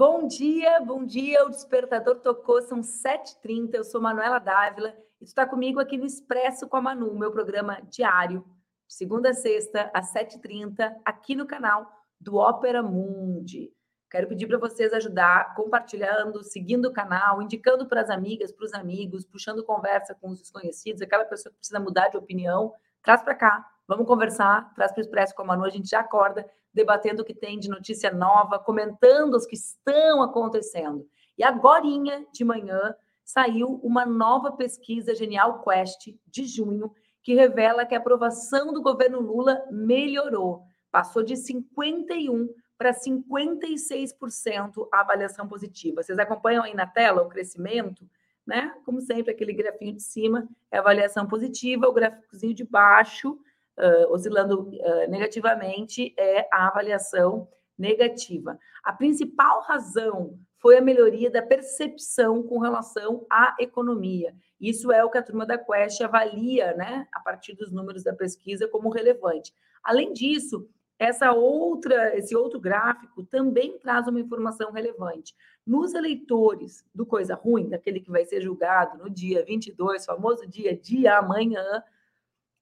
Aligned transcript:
Bom 0.00 0.26
dia, 0.26 0.80
bom 0.80 1.04
dia. 1.04 1.44
O 1.44 1.50
despertador 1.50 2.20
tocou, 2.20 2.62
são 2.62 2.80
7h30. 2.80 3.74
Eu 3.74 3.84
sou 3.84 4.00
Manuela 4.00 4.38
Dávila 4.38 4.96
e 5.20 5.24
tu 5.24 5.28
está 5.28 5.46
comigo 5.46 5.78
aqui 5.78 5.98
no 5.98 6.06
Expresso 6.06 6.66
com 6.66 6.76
a 6.76 6.80
Manu, 6.80 7.14
meu 7.18 7.30
programa 7.30 7.80
diário, 7.90 8.44
segunda 8.88 9.30
a 9.30 9.34
sexta, 9.34 9.90
às 9.92 10.12
7h30, 10.12 10.94
aqui 11.04 11.34
no 11.34 11.46
canal 11.46 11.86
do 12.18 12.36
Ópera 12.36 12.82
Mundi. 12.82 13.72
Quero 14.10 14.26
pedir 14.26 14.48
para 14.48 14.58
vocês 14.58 14.92
ajudar 14.92 15.54
compartilhando, 15.54 16.42
seguindo 16.42 16.86
o 16.86 16.92
canal, 16.92 17.40
indicando 17.40 17.86
para 17.86 18.00
as 18.00 18.10
amigas, 18.10 18.50
para 18.50 18.64
os 18.64 18.74
amigos, 18.74 19.24
puxando 19.24 19.62
conversa 19.62 20.16
com 20.20 20.30
os 20.30 20.40
desconhecidos, 20.40 21.00
aquela 21.00 21.24
pessoa 21.24 21.52
que 21.52 21.58
precisa 21.58 21.78
mudar 21.78 22.08
de 22.08 22.16
opinião. 22.16 22.74
Traz 23.04 23.22
para 23.22 23.36
cá, 23.36 23.64
vamos 23.86 24.08
conversar, 24.08 24.74
traz 24.74 24.90
para 24.90 24.98
o 24.98 25.02
Expresso 25.02 25.32
com 25.32 25.42
a 25.42 25.44
Manu, 25.44 25.64
a 25.64 25.70
gente 25.70 25.88
já 25.88 26.00
acorda 26.00 26.44
debatendo 26.74 27.22
o 27.22 27.24
que 27.24 27.32
tem 27.32 27.56
de 27.56 27.68
notícia 27.68 28.12
nova, 28.12 28.58
comentando 28.58 29.34
os 29.34 29.46
que 29.46 29.54
estão 29.54 30.22
acontecendo. 30.22 31.08
E 31.38 31.44
agora 31.44 31.84
de 32.32 32.44
manhã 32.44 32.92
saiu 33.24 33.80
uma 33.82 34.04
nova 34.04 34.50
pesquisa 34.52 35.14
Genial 35.14 35.62
Quest 35.62 36.08
de 36.26 36.46
junho 36.46 36.92
que 37.22 37.34
revela 37.34 37.86
que 37.86 37.94
a 37.94 37.98
aprovação 37.98 38.72
do 38.72 38.82
governo 38.82 39.20
Lula 39.20 39.64
melhorou, 39.70 40.64
passou 40.90 41.22
de 41.22 41.36
51 41.36 42.48
para 42.80 42.94
56% 42.94 44.88
a 44.90 45.00
avaliação 45.00 45.46
positiva. 45.46 46.02
Vocês 46.02 46.18
acompanham 46.18 46.64
aí 46.64 46.72
na 46.72 46.86
tela 46.86 47.20
o 47.20 47.28
crescimento, 47.28 48.08
né? 48.46 48.74
Como 48.86 49.02
sempre, 49.02 49.32
aquele 49.32 49.52
grafinho 49.52 49.92
de 49.92 50.02
cima 50.02 50.48
é 50.70 50.78
avaliação 50.78 51.26
positiva, 51.26 51.86
o 51.86 51.92
gráficozinho 51.92 52.54
de 52.54 52.64
baixo 52.64 53.32
uh, 53.32 54.10
oscilando 54.10 54.62
uh, 54.62 55.10
negativamente 55.10 56.14
é 56.16 56.48
a 56.50 56.68
avaliação 56.68 57.46
negativa. 57.76 58.58
A 58.82 58.94
principal 58.94 59.60
razão 59.60 60.38
foi 60.56 60.78
a 60.78 60.80
melhoria 60.80 61.30
da 61.30 61.42
percepção 61.42 62.42
com 62.42 62.60
relação 62.60 63.26
à 63.30 63.56
economia. 63.60 64.34
Isso 64.58 64.90
é 64.90 65.04
o 65.04 65.10
que 65.10 65.18
a 65.18 65.22
turma 65.22 65.44
da 65.44 65.58
Quest 65.58 66.00
avalia, 66.00 66.72
né, 66.72 67.06
a 67.12 67.20
partir 67.20 67.54
dos 67.54 67.70
números 67.70 68.02
da 68.02 68.14
pesquisa 68.14 68.66
como 68.66 68.88
relevante. 68.88 69.52
Além 69.82 70.14
disso, 70.14 70.66
essa 71.00 71.32
outra, 71.32 72.14
esse 72.14 72.36
outro 72.36 72.60
gráfico 72.60 73.24
também 73.24 73.78
traz 73.78 74.06
uma 74.06 74.20
informação 74.20 74.70
relevante. 74.70 75.34
Nos 75.66 75.94
eleitores 75.94 76.84
do 76.94 77.06
Coisa 77.06 77.34
Ruim, 77.34 77.70
daquele 77.70 78.00
que 78.00 78.10
vai 78.10 78.26
ser 78.26 78.42
julgado 78.42 78.98
no 78.98 79.08
dia 79.08 79.42
22, 79.42 80.04
famoso 80.04 80.46
dia 80.46 80.76
de 80.76 81.08
amanhã, 81.08 81.82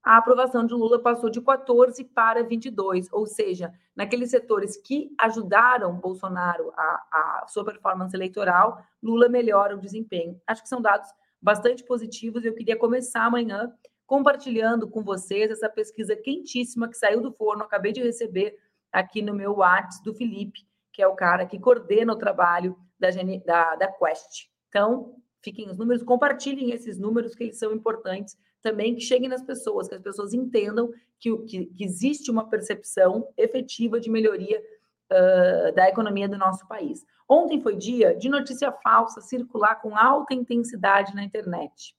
a 0.05 0.19
aprovação 0.19 0.64
de 0.64 0.72
Lula 0.72 1.03
passou 1.03 1.28
de 1.28 1.41
14 1.41 2.05
para 2.05 2.44
22, 2.44 3.12
ou 3.12 3.27
seja, 3.27 3.75
naqueles 3.94 4.31
setores 4.31 4.77
que 4.77 5.12
ajudaram 5.19 5.98
Bolsonaro 5.98 6.72
a, 6.77 7.42
a 7.42 7.47
sua 7.48 7.64
performance 7.64 8.14
eleitoral, 8.16 8.81
Lula 9.03 9.28
melhora 9.28 9.75
o 9.75 9.81
desempenho. 9.81 10.41
Acho 10.47 10.62
que 10.62 10.69
são 10.69 10.81
dados 10.81 11.11
bastante 11.42 11.83
positivos. 11.83 12.44
Eu 12.44 12.55
queria 12.55 12.77
começar 12.77 13.25
amanhã 13.25 13.75
compartilhando 14.09 14.89
com 14.89 15.05
vocês 15.05 15.51
essa 15.51 15.69
pesquisa 15.69 16.17
quentíssima 16.17 16.89
que 16.89 16.97
saiu 16.97 17.20
do 17.20 17.31
forno, 17.31 17.62
acabei 17.62 17.92
de 17.92 18.03
receber 18.03 18.56
aqui 18.91 19.20
no 19.20 19.34
meu 19.34 19.56
WhatsApp 19.56 20.03
do 20.03 20.15
Felipe, 20.15 20.67
que 20.95 21.03
é 21.03 21.06
o 21.06 21.15
cara 21.15 21.45
que 21.45 21.61
coordena 21.61 22.15
o 22.15 22.19
trabalho 22.19 22.75
da, 22.98 23.11
da, 23.45 23.77
da 23.77 23.92
Quest. 23.92 24.48
Então, 24.69 25.15
fiquem 25.45 25.69
os 25.69 25.77
números, 25.77 26.03
compartilhem 26.03 26.70
esses 26.70 26.98
números 26.98 27.34
que 27.34 27.45
eles 27.45 27.59
são 27.59 27.70
importantes 27.70 28.34
também 28.62 28.95
que 28.95 29.03
cheguem 29.03 29.28
nas 29.28 29.42
pessoas, 29.42 29.88
que 29.88 29.94
as 29.94 30.03
pessoas 30.03 30.32
entendam 30.32 30.91
que, 31.21 31.37
que, 31.43 31.66
que 31.66 31.84
existe 31.84 32.31
uma 32.31 32.49
percepção 32.49 33.28
efetiva 33.37 34.00
de 34.00 34.11
melhoria 34.11 34.59
uh, 34.59 35.75
da 35.75 35.87
economia 35.87 36.27
do 36.27 36.38
nosso 36.38 36.66
país. 36.66 37.05
Ontem 37.28 37.61
foi 37.61 37.77
dia 37.77 38.16
de 38.16 38.31
notícia 38.31 38.72
falsa 38.72 39.21
circular 39.21 39.77
com 39.82 39.94
alta 39.94 40.32
intensidade 40.32 41.15
na 41.15 41.22
internet. 41.22 41.94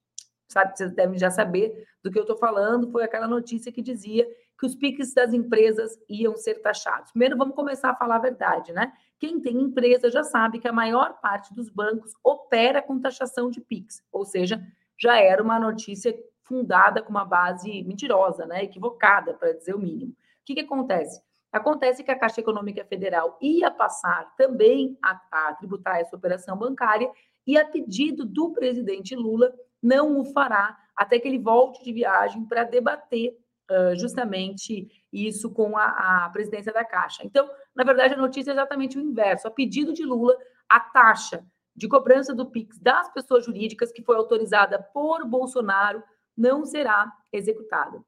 Sabe, 0.52 0.76
vocês 0.76 0.92
devem 0.94 1.18
já 1.18 1.30
saber 1.30 1.88
do 2.04 2.12
que 2.12 2.18
eu 2.18 2.24
estou 2.24 2.38
falando. 2.38 2.92
Foi 2.92 3.04
aquela 3.04 3.28
notícia 3.28 3.72
que 3.72 3.82
dizia 3.82 4.28
que 4.60 4.66
os 4.66 4.76
PIX 4.76 5.14
das 5.14 5.32
empresas 5.32 5.98
iam 6.10 6.36
ser 6.36 6.56
taxados. 6.56 7.12
Primeiro, 7.12 7.38
vamos 7.38 7.56
começar 7.56 7.92
a 7.92 7.96
falar 7.96 8.16
a 8.16 8.20
verdade, 8.20 8.74
né? 8.74 8.92
Quem 9.20 9.40
tem 9.40 9.56
empresa 9.58 10.10
já 10.10 10.24
sabe 10.24 10.60
que 10.60 10.68
a 10.68 10.74
maior 10.74 11.20
parte 11.22 11.54
dos 11.54 11.70
bancos 11.70 12.14
opera 12.24 12.82
com 12.82 13.00
taxação 13.00 13.50
de 13.50 13.62
PIX, 13.62 14.02
ou 14.12 14.26
seja, 14.26 14.62
já 14.98 15.18
era 15.18 15.42
uma 15.42 15.60
notícia 15.60 16.14
fundada 16.44 17.02
com 17.02 17.10
uma 17.10 17.24
base 17.24 17.84
mentirosa, 17.84 18.46
né, 18.46 18.64
equivocada, 18.64 19.34
para 19.36 19.54
dizer 19.54 19.76
o 19.76 19.80
mínimo. 19.80 20.12
O 20.12 20.16
que, 20.46 20.56
que 20.56 20.62
acontece? 20.62 21.22
Acontece 21.52 22.04
que 22.04 22.12
a 22.12 22.18
Caixa 22.18 22.42
Econômica 22.42 22.84
Federal 22.86 23.38
ia 23.42 23.70
passar 23.70 24.34
também 24.36 24.98
a, 25.04 25.22
a 25.32 25.54
tributar 25.54 26.00
essa 26.00 26.16
operação 26.16 26.58
bancária 26.58 27.10
e, 27.46 27.58
a 27.58 27.66
pedido 27.66 28.26
do 28.26 28.52
presidente 28.52 29.16
Lula, 29.16 29.54
não 29.82 30.20
o 30.20 30.26
fará 30.26 30.78
até 30.96 31.20
que 31.20 31.28
ele 31.28 31.40
volte 31.40 31.84
de 31.84 31.94
viagem 31.94 32.46
para 32.46 32.64
debater 32.64 33.38
uh, 33.70 33.96
justamente 33.98 34.90
isso 35.12 35.50
com 35.52 35.78
a, 35.78 36.26
a, 36.26 36.30
presidência 36.30 36.74
da 36.74 36.84
Caixa. 36.84 37.24
Então, 37.24 37.50
na 37.76 37.84
verdade, 37.84 38.14
a 38.14 38.18
notícia 38.18 38.52
é 38.52 38.54
exatamente 38.54 38.98
o 38.98 39.02
inverso. 39.02 39.48
A 39.48 39.52
pedido 39.52 39.94
de 39.94 40.04
Lula, 40.04 40.36
a 40.68 40.80
taxa 40.80 41.46
de 41.76 41.88
cobrança 41.88 42.36
do 42.36 42.46
PIX 42.46 42.78
das 42.80 43.12
pessoas 43.14 43.46
jurídicas, 43.46 43.92
que 43.92 44.04
foi 44.04 44.18
autorizada 44.18 44.82
por 44.94 45.26
Bolsonaro, 45.26 46.04
não 46.36 46.66
será 46.66 47.12
executada. 47.32 48.04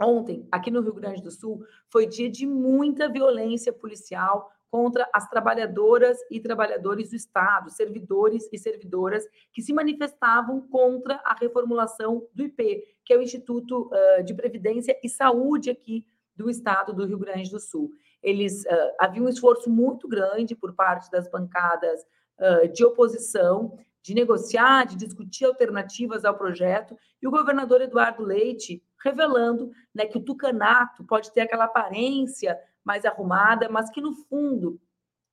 Ontem, 0.00 0.46
aqui 0.50 0.70
no 0.70 0.80
Rio 0.80 0.94
Grande 0.94 1.22
do 1.22 1.30
Sul, 1.30 1.64
foi 1.88 2.06
dia 2.06 2.28
de 2.28 2.46
muita 2.46 3.08
violência 3.08 3.72
policial 3.72 4.50
contra 4.74 5.08
as 5.12 5.30
trabalhadoras 5.30 6.18
e 6.28 6.40
trabalhadores 6.40 7.10
do 7.10 7.14
Estado, 7.14 7.70
servidores 7.70 8.48
e 8.52 8.58
servidoras 8.58 9.24
que 9.52 9.62
se 9.62 9.72
manifestavam 9.72 10.62
contra 10.62 11.14
a 11.24 11.32
reformulação 11.32 12.26
do 12.34 12.42
IP, 12.42 12.82
que 13.04 13.12
é 13.12 13.16
o 13.16 13.22
Instituto 13.22 13.88
de 14.24 14.34
Previdência 14.34 14.98
e 15.00 15.08
Saúde 15.08 15.70
aqui 15.70 16.04
do 16.34 16.50
Estado 16.50 16.92
do 16.92 17.06
Rio 17.06 17.20
Grande 17.20 17.52
do 17.52 17.60
Sul. 17.60 17.92
Eles 18.20 18.64
uh, 18.64 18.94
havia 18.98 19.22
um 19.22 19.28
esforço 19.28 19.70
muito 19.70 20.08
grande 20.08 20.56
por 20.56 20.74
parte 20.74 21.08
das 21.08 21.30
bancadas 21.30 22.04
uh, 22.40 22.66
de 22.72 22.84
oposição 22.84 23.78
de 24.02 24.12
negociar, 24.12 24.86
de 24.86 24.96
discutir 24.96 25.44
alternativas 25.44 26.24
ao 26.24 26.36
projeto, 26.36 26.98
e 27.22 27.28
o 27.28 27.30
governador 27.30 27.80
Eduardo 27.80 28.24
Leite 28.24 28.82
revelando 29.02 29.70
né, 29.94 30.04
que 30.04 30.18
o 30.18 30.20
tucanato 30.20 31.04
pode 31.04 31.32
ter 31.32 31.42
aquela 31.42 31.64
aparência 31.64 32.58
mais 32.84 33.04
arrumada, 33.04 33.68
mas 33.68 33.90
que, 33.90 34.00
no 34.00 34.12
fundo, 34.12 34.80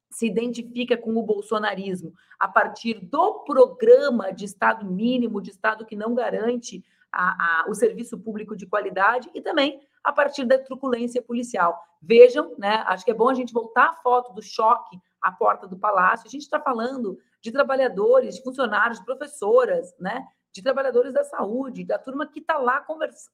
se 0.09 0.27
identifica 0.27 0.97
com 0.97 1.15
o 1.15 1.23
bolsonarismo 1.23 2.13
a 2.39 2.47
partir 2.47 2.99
do 2.99 3.43
programa 3.45 4.31
de 4.31 4.45
Estado 4.45 4.85
mínimo, 4.85 5.41
de 5.41 5.51
Estado 5.51 5.85
que 5.85 5.95
não 5.95 6.13
garante 6.13 6.83
a, 7.11 7.63
a, 7.63 7.69
o 7.69 7.73
serviço 7.73 8.17
público 8.17 8.55
de 8.55 8.65
qualidade 8.65 9.29
e 9.33 9.41
também 9.41 9.81
a 10.03 10.11
partir 10.11 10.45
da 10.45 10.57
truculência 10.57 11.21
policial. 11.21 11.79
Vejam, 12.01 12.55
né? 12.57 12.83
Acho 12.87 13.05
que 13.05 13.11
é 13.11 13.13
bom 13.13 13.29
a 13.29 13.33
gente 13.33 13.53
voltar 13.53 13.89
à 13.89 13.93
foto 13.95 14.33
do 14.33 14.41
choque 14.41 14.99
à 15.21 15.31
porta 15.31 15.67
do 15.67 15.77
palácio. 15.77 16.27
A 16.27 16.31
gente 16.31 16.41
está 16.41 16.59
falando 16.59 17.17
de 17.41 17.51
trabalhadores, 17.51 18.35
de 18.35 18.43
funcionários, 18.43 18.99
de 18.99 19.05
professoras, 19.05 19.93
né? 19.99 20.25
de 20.53 20.61
trabalhadores 20.61 21.13
da 21.13 21.23
saúde, 21.23 21.85
da 21.85 21.97
turma 21.97 22.27
que 22.27 22.39
está 22.39 22.57
lá, 22.57 22.85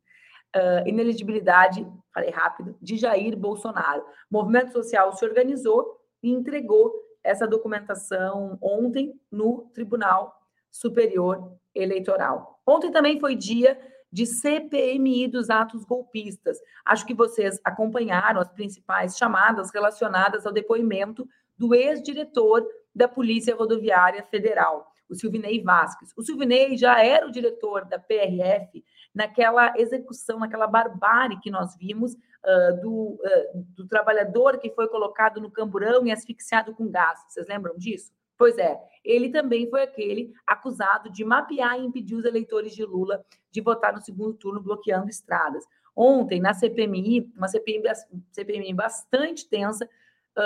Uh, 0.53 0.85
ineligibilidade, 0.85 1.87
falei 2.13 2.29
rápido, 2.29 2.75
de 2.81 2.97
Jair 2.97 3.37
Bolsonaro. 3.37 4.01
O 4.29 4.33
movimento 4.33 4.73
social 4.73 5.13
se 5.13 5.23
organizou 5.23 5.97
e 6.21 6.29
entregou 6.29 6.93
essa 7.23 7.47
documentação 7.47 8.57
ontem 8.61 9.17
no 9.31 9.69
Tribunal 9.73 10.37
Superior 10.69 11.57
Eleitoral. 11.73 12.61
Ontem 12.67 12.91
também 12.91 13.17
foi 13.17 13.33
dia 13.33 13.79
de 14.11 14.25
CPMI 14.25 15.29
dos 15.29 15.49
atos 15.49 15.85
golpistas. 15.85 16.57
Acho 16.83 17.05
que 17.05 17.13
vocês 17.13 17.61
acompanharam 17.63 18.41
as 18.41 18.51
principais 18.51 19.17
chamadas 19.17 19.71
relacionadas 19.73 20.45
ao 20.45 20.51
depoimento 20.51 21.25
do 21.61 21.75
ex-diretor 21.75 22.67
da 22.93 23.07
Polícia 23.07 23.55
Rodoviária 23.55 24.23
Federal, 24.23 24.91
o 25.07 25.13
Silvinei 25.13 25.61
Vasques. 25.61 26.11
O 26.17 26.23
Silvinei 26.23 26.75
já 26.75 27.03
era 27.03 27.27
o 27.27 27.31
diretor 27.31 27.85
da 27.85 27.99
PRF 27.99 28.83
naquela 29.13 29.71
execução, 29.77 30.39
naquela 30.39 30.65
barbárie 30.65 31.39
que 31.39 31.51
nós 31.51 31.77
vimos 31.77 32.13
uh, 32.13 32.81
do, 32.81 32.93
uh, 32.93 33.65
do 33.75 33.87
trabalhador 33.87 34.57
que 34.57 34.71
foi 34.71 34.87
colocado 34.87 35.39
no 35.39 35.51
camburão 35.51 36.07
e 36.07 36.11
asfixiado 36.11 36.73
com 36.73 36.89
gás. 36.89 37.19
Vocês 37.27 37.45
lembram 37.47 37.77
disso? 37.77 38.11
Pois 38.35 38.57
é, 38.57 38.75
ele 39.05 39.29
também 39.29 39.69
foi 39.69 39.83
aquele 39.83 40.33
acusado 40.47 41.11
de 41.11 41.23
mapear 41.23 41.79
e 41.79 41.85
impedir 41.85 42.15
os 42.15 42.25
eleitores 42.25 42.73
de 42.73 42.83
Lula 42.83 43.23
de 43.51 43.61
votar 43.61 43.93
no 43.93 44.01
segundo 44.01 44.33
turno, 44.33 44.59
bloqueando 44.59 45.11
estradas. 45.11 45.63
Ontem, 45.95 46.39
na 46.39 46.55
CPMI, 46.55 47.31
uma 47.37 47.47
CPMI, 47.47 47.83
CPMI 48.31 48.73
bastante 48.73 49.47
tensa, 49.47 49.87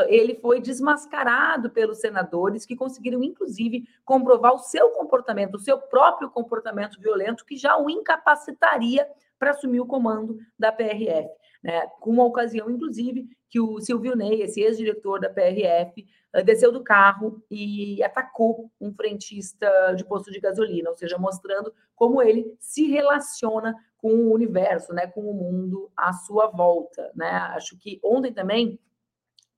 ele 0.07 0.35
foi 0.35 0.59
desmascarado 0.59 1.69
pelos 1.69 1.99
senadores 1.99 2.65
que 2.65 2.75
conseguiram, 2.75 3.23
inclusive, 3.23 3.87
comprovar 4.03 4.53
o 4.53 4.59
seu 4.59 4.89
comportamento, 4.91 5.55
o 5.55 5.59
seu 5.59 5.77
próprio 5.77 6.29
comportamento 6.29 6.99
violento, 6.99 7.45
que 7.45 7.55
já 7.55 7.77
o 7.77 7.89
incapacitaria 7.89 9.07
para 9.37 9.51
assumir 9.51 9.79
o 9.79 9.85
comando 9.85 10.37
da 10.57 10.71
PRF. 10.71 11.29
Né? 11.63 11.81
Com 11.99 12.11
uma 12.11 12.25
ocasião, 12.25 12.69
inclusive, 12.69 13.27
que 13.49 13.59
o 13.59 13.79
Silvio 13.79 14.15
Ney, 14.15 14.41
esse 14.41 14.61
ex-diretor 14.61 15.19
da 15.19 15.29
PRF, 15.29 16.05
desceu 16.43 16.71
do 16.71 16.83
carro 16.83 17.41
e 17.49 18.03
atacou 18.03 18.69
um 18.79 18.93
frentista 18.93 19.93
de 19.95 20.03
posto 20.03 20.31
de 20.31 20.39
gasolina, 20.39 20.89
ou 20.89 20.95
seja, 20.95 21.17
mostrando 21.17 21.73
como 21.95 22.21
ele 22.21 22.55
se 22.59 22.87
relaciona 22.87 23.73
com 23.97 24.09
o 24.09 24.33
universo, 24.33 24.93
né, 24.93 25.07
com 25.07 25.21
o 25.21 25.33
mundo 25.33 25.89
à 25.95 26.11
sua 26.11 26.47
volta, 26.47 27.09
né? 27.15 27.29
Acho 27.55 27.77
que 27.77 27.99
ontem 28.03 28.33
também 28.33 28.77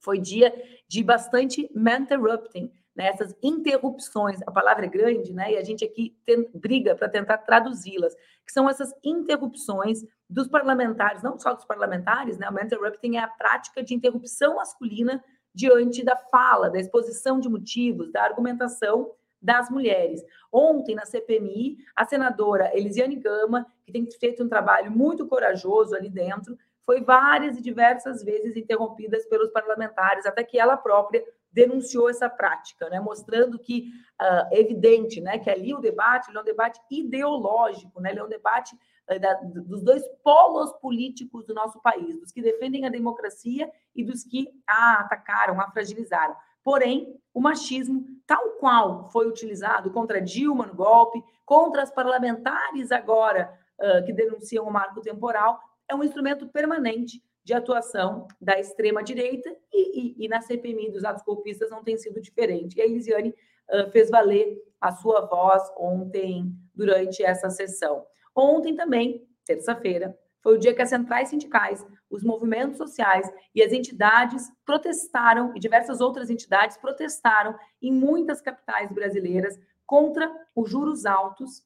foi 0.08 0.20
dia 0.20 0.54
de 0.88 1.04
bastante 1.04 1.70
interrupting, 1.76 2.72
né? 2.96 3.10
Essas 3.10 3.36
interrupções, 3.44 4.40
a 4.48 4.52
palavra 4.52 4.86
é 4.86 4.90
grande, 4.90 5.34
né? 5.34 5.52
E 5.52 5.58
a 5.58 5.64
gente 5.66 5.84
aqui 5.84 6.16
tem, 6.26 6.50
briga 6.54 6.96
para 6.96 7.10
tentar 7.10 7.40
traduzi-las, 7.40 8.16
que 8.46 8.54
são 8.54 8.70
essas 8.70 8.94
interrupções 9.04 10.06
dos 10.30 10.48
parlamentares, 10.48 11.22
não 11.22 11.38
só 11.38 11.54
dos 11.54 11.66
parlamentares, 11.66 12.38
né? 12.38 12.50
O 12.50 12.58
interrupting 12.58 13.18
é 13.18 13.20
a 13.20 13.28
prática 13.28 13.84
de 13.84 13.94
interrupção 13.94 14.56
masculina 14.56 15.22
diante 15.54 16.06
da 16.06 16.16
fala, 16.16 16.70
da 16.70 16.80
exposição 16.80 17.38
de 17.38 17.50
motivos, 17.50 18.10
da 18.10 18.24
argumentação 18.24 19.12
das 19.42 19.70
mulheres. 19.70 20.24
Ontem, 20.50 20.96
na 20.96 21.06
CPMI, 21.06 21.80
a 21.94 22.06
senadora 22.06 22.72
Elisiane 22.74 23.18
Gama, 23.18 23.68
que 23.86 23.92
tem 23.92 24.10
feito 24.10 24.42
um 24.42 24.48
trabalho 24.48 24.90
muito 24.90 25.28
corajoso 25.28 25.94
ali 25.94 26.10
dentro, 26.10 26.58
foi 26.88 27.02
várias 27.02 27.58
e 27.58 27.62
diversas 27.62 28.24
vezes 28.24 28.56
interrompida 28.56 29.20
pelos 29.30 29.52
parlamentares, 29.52 30.26
até 30.26 30.42
que 30.42 30.58
ela 30.58 30.78
própria 30.78 31.22
denunciou 31.52 32.10
essa 32.10 32.30
prática, 32.30 32.90
né, 32.90 32.98
mostrando 32.98 33.60
que 33.60 33.90
uh, 34.22 34.48
é 34.54 34.62
evidente, 34.62 35.20
né, 35.20 35.38
que 35.38 35.50
ali 35.50 35.74
o 35.74 35.82
debate 35.82 36.34
é 36.34 36.40
um 36.40 36.44
debate 36.46 36.80
ideológico, 36.90 38.00
né, 38.00 38.12
ele 38.12 38.20
é 38.20 38.24
um 38.24 38.30
debate 38.30 38.74
uh, 39.12 39.20
da, 39.20 39.34
dos 39.34 39.84
dois 39.84 40.02
polos 40.24 40.72
políticos 40.74 41.46
do 41.46 41.54
nosso 41.54 41.82
país, 41.82 42.18
dos 42.22 42.32
que 42.32 42.42
defendem 42.42 42.86
a 42.86 42.90
democracia 42.90 43.70
e 43.94 44.02
dos 44.02 44.24
que 44.24 44.48
a 44.66 45.02
atacaram, 45.02 45.60
a 45.60 45.70
fragilizaram. 45.72 46.38
Porém, 46.64 47.20
o 47.34 47.42
machismo, 47.42 48.06
tal 48.26 48.52
qual 48.60 49.10
foi 49.10 49.28
utilizado 49.28 49.92
contra 49.92 50.22
Dilma 50.22 50.68
no 50.68 50.76
golpe, 50.76 51.22
contra 51.46 51.82
as 51.82 51.92
parlamentares 51.92 52.94
agora 52.94 53.52
uh, 53.78 54.06
que 54.06 54.14
denunciam 54.14 54.66
o 54.66 54.72
marco 54.72 55.02
temporal, 55.02 55.60
é 55.90 55.96
um 55.96 56.04
instrumento 56.04 56.48
permanente 56.48 57.24
de 57.44 57.54
atuação 57.54 58.28
da 58.42 58.60
extrema-direita 58.60 59.50
e, 59.72 60.02
e, 60.22 60.26
e, 60.26 60.28
na 60.28 60.42
CPMI 60.42 60.92
dos 60.92 61.06
atos 61.06 61.24
golpistas 61.24 61.70
não 61.70 61.84
tem 61.84 61.98
sido 61.98 62.20
diferente. 62.20 62.78
E 62.78 62.82
a 62.82 62.86
Elisiane 62.86 63.34
uh, 63.70 63.90
fez 63.92 64.10
valer 64.10 64.62
a 64.82 64.92
sua 64.92 65.22
voz 65.22 65.64
ontem, 65.78 66.52
durante 66.76 67.24
essa 67.24 67.50
sessão. 67.50 68.06
Ontem 68.36 68.76
também, 68.76 69.26
terça-feira, 69.46 70.18
foi 70.42 70.56
o 70.56 70.60
dia 70.60 70.74
que 70.74 70.82
as 70.82 70.90
centrais 70.90 71.30
sindicais, 71.30 71.86
os 72.10 72.24
movimentos 72.24 72.78
sociais 72.78 73.30
e 73.54 73.64
as 73.64 73.72
entidades 73.72 74.52
protestaram, 74.66 75.54
e 75.56 75.60
diversas 75.60 76.00
outras 76.00 76.30
entidades 76.30 76.78
protestaram 76.78 77.56
em 77.82 77.92
muitas 77.92 78.42
capitais 78.42 78.92
brasileiras 78.92 79.60
contra 79.86 80.32
os 80.56 80.70
juros 80.70 81.06
altos. 81.06 81.64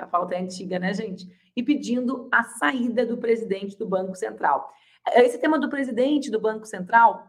Já 0.00 0.06
falta 0.06 0.34
é 0.34 0.40
antiga, 0.40 0.78
né, 0.78 0.92
gente? 0.94 1.28
e 1.56 1.62
pedindo 1.62 2.28
a 2.30 2.42
saída 2.42 3.04
do 3.04 3.18
presidente 3.18 3.76
do 3.76 3.86
Banco 3.86 4.14
Central. 4.14 4.72
Esse 5.14 5.38
tema 5.38 5.58
do 5.58 5.68
presidente 5.68 6.30
do 6.30 6.40
Banco 6.40 6.66
Central 6.66 7.28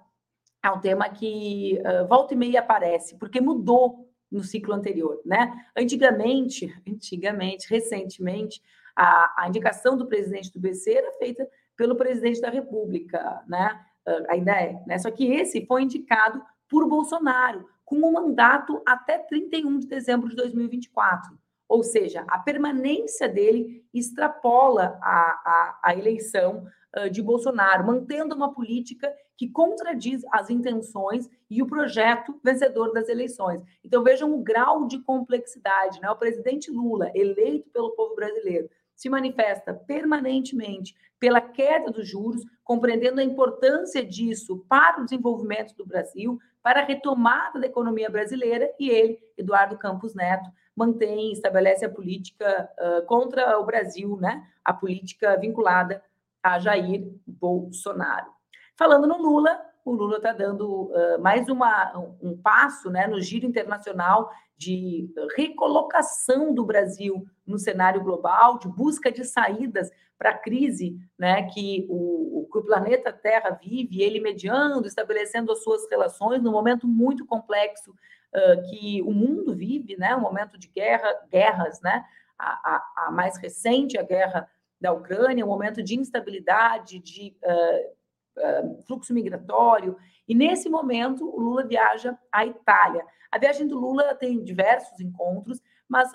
é 0.63 0.69
um 0.69 0.79
tema 0.79 1.09
que 1.09 1.79
uh, 1.79 2.07
volta 2.07 2.33
e 2.33 2.37
meia 2.37 2.59
aparece, 2.59 3.17
porque 3.17 3.41
mudou 3.41 4.09
no 4.31 4.43
ciclo 4.43 4.73
anterior, 4.73 5.19
né? 5.25 5.51
Antigamente, 5.75 6.73
antigamente, 6.87 7.67
recentemente, 7.69 8.61
a, 8.95 9.43
a 9.43 9.49
indicação 9.49 9.97
do 9.97 10.07
presidente 10.07 10.51
do 10.53 10.59
BC 10.59 10.93
era 10.93 11.11
feita 11.13 11.47
pelo 11.75 11.95
presidente 11.95 12.39
da 12.39 12.49
República, 12.49 13.43
né? 13.47 13.79
Uh, 14.07 14.25
ainda 14.29 14.51
é, 14.53 14.81
né? 14.85 14.97
Só 14.99 15.09
que 15.09 15.25
esse 15.33 15.65
foi 15.65 15.83
indicado 15.83 16.41
por 16.69 16.87
Bolsonaro, 16.87 17.67
com 17.83 17.97
um 17.97 18.11
mandato 18.11 18.81
até 18.85 19.17
31 19.17 19.79
de 19.79 19.87
dezembro 19.87 20.29
de 20.29 20.35
2024. 20.35 21.40
Ou 21.71 21.83
seja, 21.83 22.25
a 22.27 22.37
permanência 22.37 23.29
dele 23.29 23.81
extrapola 23.93 24.99
a, 25.01 25.21
a, 25.45 25.79
a 25.85 25.95
eleição 25.95 26.67
uh, 26.97 27.09
de 27.09 27.21
Bolsonaro, 27.21 27.87
mantendo 27.87 28.35
uma 28.35 28.53
política 28.53 29.09
que 29.37 29.47
contradiz 29.47 30.21
as 30.33 30.49
intenções 30.49 31.29
e 31.49 31.63
o 31.63 31.65
projeto 31.65 32.37
vencedor 32.43 32.91
das 32.91 33.07
eleições. 33.07 33.63
Então 33.85 34.03
vejam 34.03 34.33
o 34.33 34.43
grau 34.43 34.85
de 34.85 34.99
complexidade, 34.99 36.01
né? 36.01 36.09
O 36.09 36.17
presidente 36.17 36.69
Lula, 36.69 37.09
eleito 37.15 37.69
pelo 37.69 37.91
povo 37.91 38.15
brasileiro, 38.15 38.69
se 38.93 39.07
manifesta 39.07 39.73
permanentemente 39.73 40.93
pela 41.17 41.39
queda 41.39 41.89
dos 41.89 42.05
juros, 42.05 42.43
compreendendo 42.65 43.21
a 43.21 43.23
importância 43.23 44.05
disso 44.05 44.65
para 44.67 44.99
o 44.99 45.05
desenvolvimento 45.05 45.73
do 45.77 45.85
Brasil, 45.85 46.37
para 46.61 46.81
a 46.81 46.85
retomada 46.85 47.61
da 47.61 47.67
economia 47.67 48.09
brasileira, 48.09 48.69
e 48.77 48.89
ele, 48.89 49.19
Eduardo 49.37 49.77
Campos 49.77 50.13
Neto, 50.13 50.49
mantém, 50.75 51.31
estabelece 51.31 51.85
a 51.85 51.89
política 51.89 52.69
uh, 52.79 53.05
contra 53.05 53.59
o 53.59 53.65
Brasil, 53.65 54.17
né? 54.17 54.47
A 54.63 54.73
política 54.73 55.37
vinculada 55.37 56.03
a 56.41 56.59
Jair 56.59 57.07
Bolsonaro. 57.27 58.31
Falando 58.75 59.07
no 59.07 59.17
Lula, 59.17 59.59
o 59.83 59.91
Lula 59.91 60.17
está 60.17 60.31
dando 60.31 60.91
uh, 60.91 61.21
mais 61.21 61.49
uma, 61.49 61.97
um, 62.21 62.37
passo 62.37 62.89
né, 62.89 63.07
no 63.07 63.19
giro 63.19 63.45
internacional 63.45 64.31
de 64.57 65.11
recolocação 65.35 66.53
do 66.53 66.63
Brasil 66.63 67.25
no 67.45 67.57
cenário 67.57 68.03
global, 68.03 68.59
de 68.59 68.67
busca 68.67 69.11
de 69.11 69.23
saídas 69.23 69.89
para 70.17 70.31
a 70.31 70.37
crise 70.37 70.95
né, 71.17 71.43
que, 71.47 71.87
o, 71.89 72.47
que 72.51 72.59
o 72.59 72.63
planeta 72.63 73.11
Terra 73.11 73.57
vive, 73.59 74.03
ele 74.03 74.19
mediando, 74.19 74.87
estabelecendo 74.87 75.51
as 75.51 75.63
suas 75.63 75.89
relações 75.89 76.43
num 76.43 76.51
momento 76.51 76.87
muito 76.87 77.25
complexo 77.25 77.95
uh, 78.35 78.69
que 78.69 79.01
o 79.01 79.11
mundo 79.11 79.55
vive, 79.55 79.97
né, 79.97 80.15
um 80.15 80.21
momento 80.21 80.57
de 80.57 80.67
guerra, 80.67 81.13
guerras, 81.29 81.81
né, 81.81 82.03
a, 82.37 82.49
a, 82.49 83.07
a, 83.07 83.11
mais 83.11 83.37
recente, 83.37 83.97
a 83.97 84.03
guerra 84.03 84.49
da 84.79 84.91
Ucrânia, 84.91 85.45
um 85.45 85.49
momento 85.49 85.83
de 85.83 85.95
instabilidade, 85.95 86.99
de 86.99 87.35
uh, 87.43 88.71
uh, 88.71 88.83
fluxo 88.83 89.13
migratório, 89.13 89.95
e 90.27 90.33
nesse 90.33 90.69
momento 90.69 91.25
o 91.25 91.39
Lula 91.39 91.65
viaja 91.65 92.17
à 92.31 92.45
Itália. 92.45 93.05
A 93.31 93.37
viagem 93.37 93.67
do 93.67 93.79
Lula 93.79 94.15
tem 94.15 94.43
diversos 94.43 94.99
encontros, 94.99 95.61
mas 95.87 96.09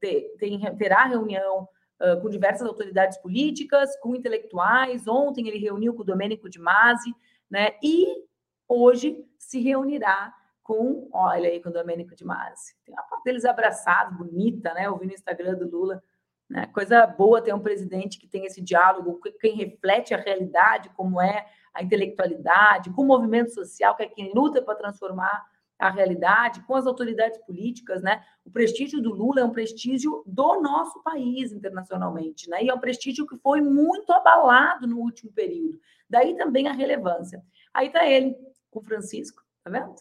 tem, 0.00 0.36
tem, 0.36 0.76
terá 0.76 1.04
reunião 1.04 1.68
Uh, 1.98 2.20
com 2.20 2.28
diversas 2.28 2.68
autoridades 2.68 3.16
políticas, 3.16 3.98
com 4.00 4.14
intelectuais. 4.14 5.08
Ontem 5.08 5.48
ele 5.48 5.56
reuniu 5.56 5.94
com 5.94 6.02
o 6.02 6.04
Domênico 6.04 6.46
de 6.46 6.58
Masi, 6.58 7.10
né? 7.50 7.70
E 7.82 8.22
hoje 8.68 9.24
se 9.38 9.60
reunirá 9.60 10.30
com, 10.66 11.08
olha 11.12 11.48
aí, 11.48 11.62
com 11.62 11.68
o 11.68 11.72
Domênico 11.72 12.16
de 12.16 12.24
Masi. 12.24 12.74
Tem 12.84 12.92
uma 12.92 13.04
foto 13.04 13.22
deles 13.22 13.44
abraçados, 13.44 14.18
bonita, 14.18 14.74
né? 14.74 14.86
Eu 14.86 14.98
vi 14.98 15.06
no 15.06 15.12
Instagram 15.12 15.54
do 15.54 15.70
Lula. 15.70 16.02
Né? 16.50 16.66
Coisa 16.66 17.06
boa 17.06 17.40
ter 17.40 17.54
um 17.54 17.60
presidente 17.60 18.18
que 18.18 18.26
tem 18.26 18.44
esse 18.44 18.60
diálogo, 18.60 19.20
quem 19.40 19.54
reflete 19.54 20.12
a 20.12 20.16
realidade, 20.16 20.90
como 20.90 21.20
é 21.20 21.46
a 21.72 21.84
intelectualidade, 21.84 22.90
com 22.90 23.02
o 23.02 23.06
movimento 23.06 23.54
social, 23.54 23.94
que 23.94 24.02
é 24.02 24.08
quem 24.08 24.32
luta 24.34 24.60
para 24.60 24.74
transformar 24.74 25.46
a 25.78 25.88
realidade, 25.88 26.62
com 26.62 26.74
as 26.74 26.86
autoridades 26.86 27.38
políticas, 27.44 28.02
né? 28.02 28.24
O 28.44 28.50
prestígio 28.50 29.00
do 29.00 29.12
Lula 29.12 29.42
é 29.42 29.44
um 29.44 29.52
prestígio 29.52 30.24
do 30.26 30.60
nosso 30.60 31.00
país 31.02 31.52
internacionalmente, 31.52 32.50
né? 32.50 32.64
E 32.64 32.68
é 32.68 32.74
um 32.74 32.80
prestígio 32.80 33.24
que 33.24 33.36
foi 33.36 33.60
muito 33.60 34.10
abalado 34.12 34.86
no 34.88 34.98
último 34.98 35.30
período. 35.30 35.78
Daí 36.10 36.36
também 36.36 36.66
a 36.66 36.72
relevância. 36.72 37.40
Aí 37.72 37.90
tá 37.90 38.04
ele 38.04 38.36
com 38.68 38.82
Francisco, 38.82 39.44
tá 39.62 39.70
vendo? 39.70 39.94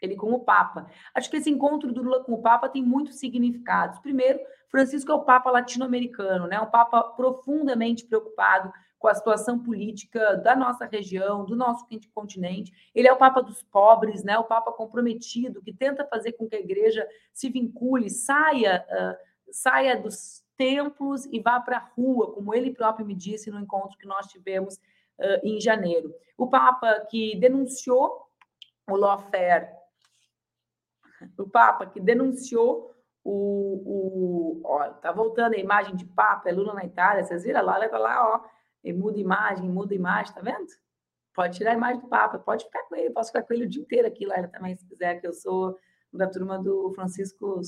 Ele 0.00 0.16
com 0.16 0.32
o 0.32 0.40
Papa. 0.40 0.86
Acho 1.14 1.30
que 1.30 1.36
esse 1.36 1.50
encontro 1.50 1.92
do 1.92 2.02
Lula 2.02 2.24
com 2.24 2.32
o 2.32 2.42
Papa 2.42 2.68
tem 2.68 2.82
muitos 2.82 3.18
significados. 3.18 3.98
Primeiro, 3.98 4.40
Francisco 4.68 5.10
é 5.10 5.14
o 5.14 5.24
Papa 5.24 5.50
latino-americano, 5.50 6.46
né? 6.46 6.60
Um 6.60 6.70
Papa 6.70 7.02
profundamente 7.02 8.06
preocupado 8.06 8.72
com 9.00 9.08
a 9.08 9.14
situação 9.14 9.58
política 9.58 10.36
da 10.36 10.54
nossa 10.54 10.84
região, 10.84 11.44
do 11.44 11.56
nosso 11.56 11.86
continente. 12.12 12.70
Ele 12.94 13.08
é 13.08 13.12
o 13.12 13.16
Papa 13.16 13.42
dos 13.42 13.62
pobres, 13.62 14.22
né? 14.22 14.38
O 14.38 14.44
Papa 14.44 14.70
comprometido 14.72 15.62
que 15.62 15.72
tenta 15.72 16.06
fazer 16.06 16.32
com 16.32 16.46
que 16.46 16.54
a 16.54 16.60
Igreja 16.60 17.08
se 17.32 17.48
vincule, 17.48 18.10
saia, 18.10 18.84
uh, 18.88 19.52
saia 19.52 19.98
dos 19.98 20.44
templos 20.56 21.24
e 21.32 21.40
vá 21.40 21.58
para 21.58 21.78
a 21.78 21.90
rua, 21.96 22.30
como 22.32 22.54
ele 22.54 22.74
próprio 22.74 23.06
me 23.06 23.14
disse 23.14 23.50
no 23.50 23.58
encontro 23.58 23.96
que 23.96 24.06
nós 24.06 24.26
tivemos 24.26 24.74
uh, 24.74 25.40
em 25.42 25.58
janeiro. 25.58 26.14
O 26.36 26.46
Papa 26.46 27.06
que 27.10 27.36
denunciou 27.36 28.26
o 28.86 28.96
lawfare, 28.96 29.79
o 31.38 31.48
Papa 31.48 31.86
que 31.86 32.00
denunciou 32.00 32.94
o, 33.24 34.60
o 34.62 34.62
ó, 34.64 34.90
tá 34.94 35.12
voltando 35.12 35.54
a 35.54 35.58
imagem 35.58 35.94
de 35.94 36.04
Papa, 36.04 36.48
é 36.48 36.52
Lula 36.52 36.74
na 36.74 36.84
Itália, 36.84 37.24
vocês 37.24 37.44
viram 37.44 37.64
lá, 37.64 37.76
leva 37.76 37.98
lá, 37.98 38.34
ó, 38.34 38.40
e 38.82 38.92
muda 38.92 39.18
imagem, 39.18 39.68
muda 39.68 39.94
imagem, 39.94 40.34
tá 40.34 40.40
vendo? 40.40 40.66
Pode 41.34 41.56
tirar 41.56 41.72
a 41.72 41.74
imagem 41.74 42.00
do 42.00 42.08
Papa, 42.08 42.38
pode 42.38 42.64
ficar 42.64 42.82
com 42.84 42.96
ele, 42.96 43.10
posso 43.10 43.30
ficar 43.30 43.42
com 43.42 43.54
ele 43.54 43.64
o 43.64 43.68
dia 43.68 43.82
inteiro 43.82 44.08
aqui 44.08 44.26
lá 44.26 44.46
também, 44.48 44.76
se 44.76 44.86
quiser, 44.86 45.20
que 45.20 45.26
eu 45.26 45.32
sou 45.32 45.78
da 46.12 46.26
turma 46.26 46.58
do 46.58 46.92
Francisco, 46.94 47.60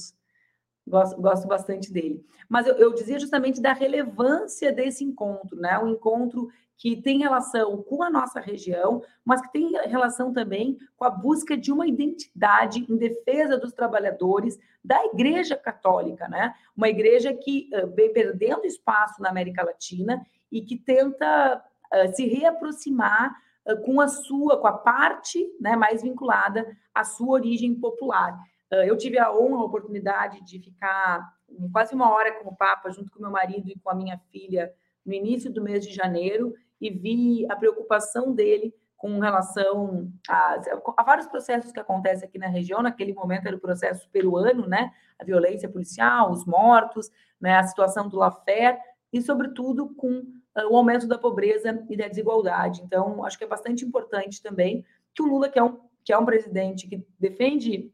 gosto, 0.86 1.20
gosto 1.20 1.46
bastante 1.46 1.92
dele. 1.92 2.24
Mas 2.48 2.66
eu, 2.66 2.74
eu 2.76 2.94
dizia 2.94 3.18
justamente 3.18 3.60
da 3.60 3.72
relevância 3.72 4.72
desse 4.72 5.04
encontro, 5.04 5.56
né? 5.58 5.78
Um 5.78 5.90
encontro 5.90 6.48
que 6.76 7.00
tem 7.00 7.18
relação 7.18 7.80
com 7.82 8.02
a 8.02 8.10
nossa 8.10 8.40
região, 8.40 9.02
mas 9.24 9.40
que 9.40 9.52
tem 9.52 9.70
relação 9.86 10.32
também 10.32 10.76
com 10.96 11.04
a 11.04 11.10
busca 11.10 11.56
de 11.56 11.70
uma 11.70 11.86
identidade 11.86 12.84
em 12.88 12.96
defesa 12.96 13.56
dos 13.56 13.72
trabalhadores 13.72 14.58
da 14.84 15.04
Igreja 15.06 15.56
Católica, 15.56 16.26
né? 16.28 16.54
Uma 16.76 16.88
igreja 16.88 17.32
que 17.32 17.70
vem 17.94 18.12
perdendo 18.12 18.66
espaço 18.66 19.22
na 19.22 19.28
América 19.28 19.64
Latina 19.64 20.26
e 20.50 20.60
que 20.60 20.76
tenta 20.76 21.62
uh, 21.94 22.16
se 22.16 22.26
reaproximar 22.26 23.34
uh, 23.66 23.80
com 23.82 24.00
a 24.00 24.08
sua, 24.08 24.58
com 24.58 24.66
a 24.66 24.72
parte 24.72 25.50
né, 25.60 25.76
mais 25.76 26.02
vinculada 26.02 26.66
à 26.94 27.04
sua 27.04 27.34
origem 27.34 27.74
popular. 27.74 28.38
Eu 28.86 28.96
tive 28.96 29.18
a 29.18 29.32
honra, 29.32 29.62
a 29.62 29.64
oportunidade 29.64 30.42
de 30.44 30.58
ficar 30.58 31.32
quase 31.70 31.94
uma 31.94 32.10
hora 32.10 32.32
com 32.40 32.48
o 32.48 32.56
Papa, 32.56 32.90
junto 32.90 33.10
com 33.10 33.20
meu 33.20 33.30
marido 33.30 33.68
e 33.68 33.78
com 33.78 33.90
a 33.90 33.94
minha 33.94 34.18
filha, 34.30 34.72
no 35.04 35.12
início 35.12 35.52
do 35.52 35.62
mês 35.62 35.86
de 35.86 35.92
janeiro, 35.92 36.54
e 36.80 36.90
vi 36.90 37.46
a 37.50 37.56
preocupação 37.56 38.32
dele 38.32 38.74
com 38.96 39.18
relação 39.18 40.12
a, 40.28 40.60
a, 40.96 41.02
vários 41.02 41.26
processos 41.26 41.72
que 41.72 41.80
acontecem 41.80 42.26
aqui 42.26 42.38
na 42.38 42.46
região. 42.46 42.80
Naquele 42.82 43.12
momento 43.12 43.46
era 43.46 43.56
o 43.56 43.60
processo 43.60 44.08
peruano, 44.10 44.66
né? 44.66 44.92
A 45.18 45.24
violência 45.24 45.68
policial, 45.68 46.30
os 46.30 46.44
mortos, 46.44 47.10
né? 47.40 47.56
a 47.56 47.64
situação 47.64 48.08
do 48.08 48.16
Lafer 48.16 48.78
e, 49.12 49.20
sobretudo, 49.20 49.92
com 49.96 50.20
uh, 50.20 50.68
o 50.70 50.76
aumento 50.76 51.08
da 51.08 51.18
pobreza 51.18 51.84
e 51.90 51.96
da 51.96 52.06
desigualdade. 52.06 52.80
Então, 52.82 53.24
acho 53.24 53.36
que 53.36 53.42
é 53.42 53.48
bastante 53.48 53.84
importante 53.84 54.40
também 54.40 54.84
que 55.12 55.22
o 55.22 55.26
Lula, 55.26 55.48
que 55.48 55.58
é 55.58 55.64
um, 55.64 55.80
que 56.04 56.12
é 56.12 56.16
um 56.16 56.24
presidente 56.24 56.86
que 56.86 57.04
defende 57.18 57.92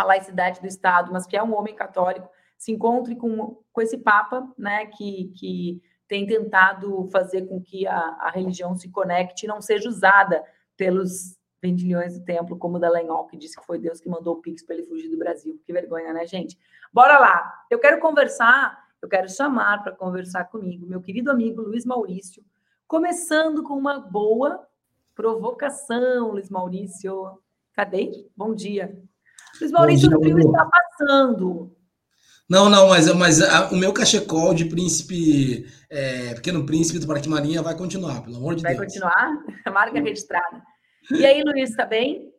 a 0.00 0.04
laicidade 0.04 0.60
do 0.60 0.66
Estado, 0.66 1.12
mas 1.12 1.26
que 1.26 1.36
é 1.36 1.42
um 1.42 1.54
homem 1.54 1.74
católico, 1.74 2.28
se 2.56 2.72
encontre 2.72 3.16
com, 3.16 3.58
com 3.72 3.80
esse 3.80 3.98
Papa, 3.98 4.46
né? 4.58 4.86
Que, 4.86 5.32
que 5.36 5.82
tem 6.06 6.26
tentado 6.26 7.08
fazer 7.10 7.46
com 7.46 7.60
que 7.60 7.86
a, 7.86 7.96
a 7.96 8.30
religião 8.30 8.74
se 8.74 8.90
conecte 8.90 9.46
e 9.46 9.48
não 9.48 9.62
seja 9.62 9.88
usada 9.88 10.44
pelos 10.76 11.38
vendilhões 11.62 12.18
do 12.18 12.24
templo, 12.24 12.58
como 12.58 12.76
o 12.76 12.80
Dallagnol, 12.80 13.26
que 13.26 13.36
disse 13.36 13.56
que 13.56 13.64
foi 13.64 13.78
Deus 13.78 14.00
que 14.00 14.08
mandou 14.08 14.34
o 14.34 14.40
Pix 14.40 14.62
para 14.62 14.76
ele 14.76 14.86
fugir 14.86 15.10
do 15.10 15.18
Brasil. 15.18 15.60
Que 15.64 15.72
vergonha, 15.72 16.12
né, 16.12 16.26
gente? 16.26 16.58
Bora 16.92 17.18
lá! 17.18 17.64
Eu 17.70 17.78
quero 17.78 18.00
conversar, 18.00 18.88
eu 19.00 19.08
quero 19.08 19.28
chamar 19.28 19.82
para 19.82 19.92
conversar 19.92 20.44
comigo 20.46 20.86
meu 20.86 21.00
querido 21.00 21.30
amigo 21.30 21.62
Luiz 21.62 21.84
Maurício, 21.84 22.42
começando 22.86 23.62
com 23.62 23.74
uma 23.74 24.00
boa 24.00 24.66
provocação, 25.14 26.32
Luiz 26.32 26.48
Maurício. 26.48 27.38
Cadê? 27.72 28.26
Bom 28.36 28.54
dia. 28.54 29.09
Luiz 29.60 29.72
Maurício, 29.72 30.08
o 30.08 30.22
frio 30.22 30.38
está 30.38 30.66
passando. 30.66 31.76
Não, 32.48 32.68
não, 32.68 32.88
mas, 32.88 33.06
mas 33.14 33.40
a, 33.40 33.70
o 33.70 33.76
meu 33.76 33.92
cachecol 33.92 34.52
de 34.52 34.64
príncipe, 34.64 35.66
é, 35.88 36.34
pequeno 36.34 36.66
príncipe 36.66 36.98
do 36.98 37.06
Parque 37.06 37.28
Marinha 37.28 37.62
vai 37.62 37.76
continuar, 37.76 38.22
pelo 38.22 38.38
amor 38.38 38.56
de 38.56 38.62
vai 38.62 38.74
Deus. 38.74 38.78
Vai 38.78 38.86
continuar? 38.86 39.44
Marca 39.72 40.00
registrada. 40.00 40.62
E 41.12 41.24
aí, 41.24 41.42
Luiz, 41.44 41.76
tá 41.76 41.86
bem? 41.86 42.30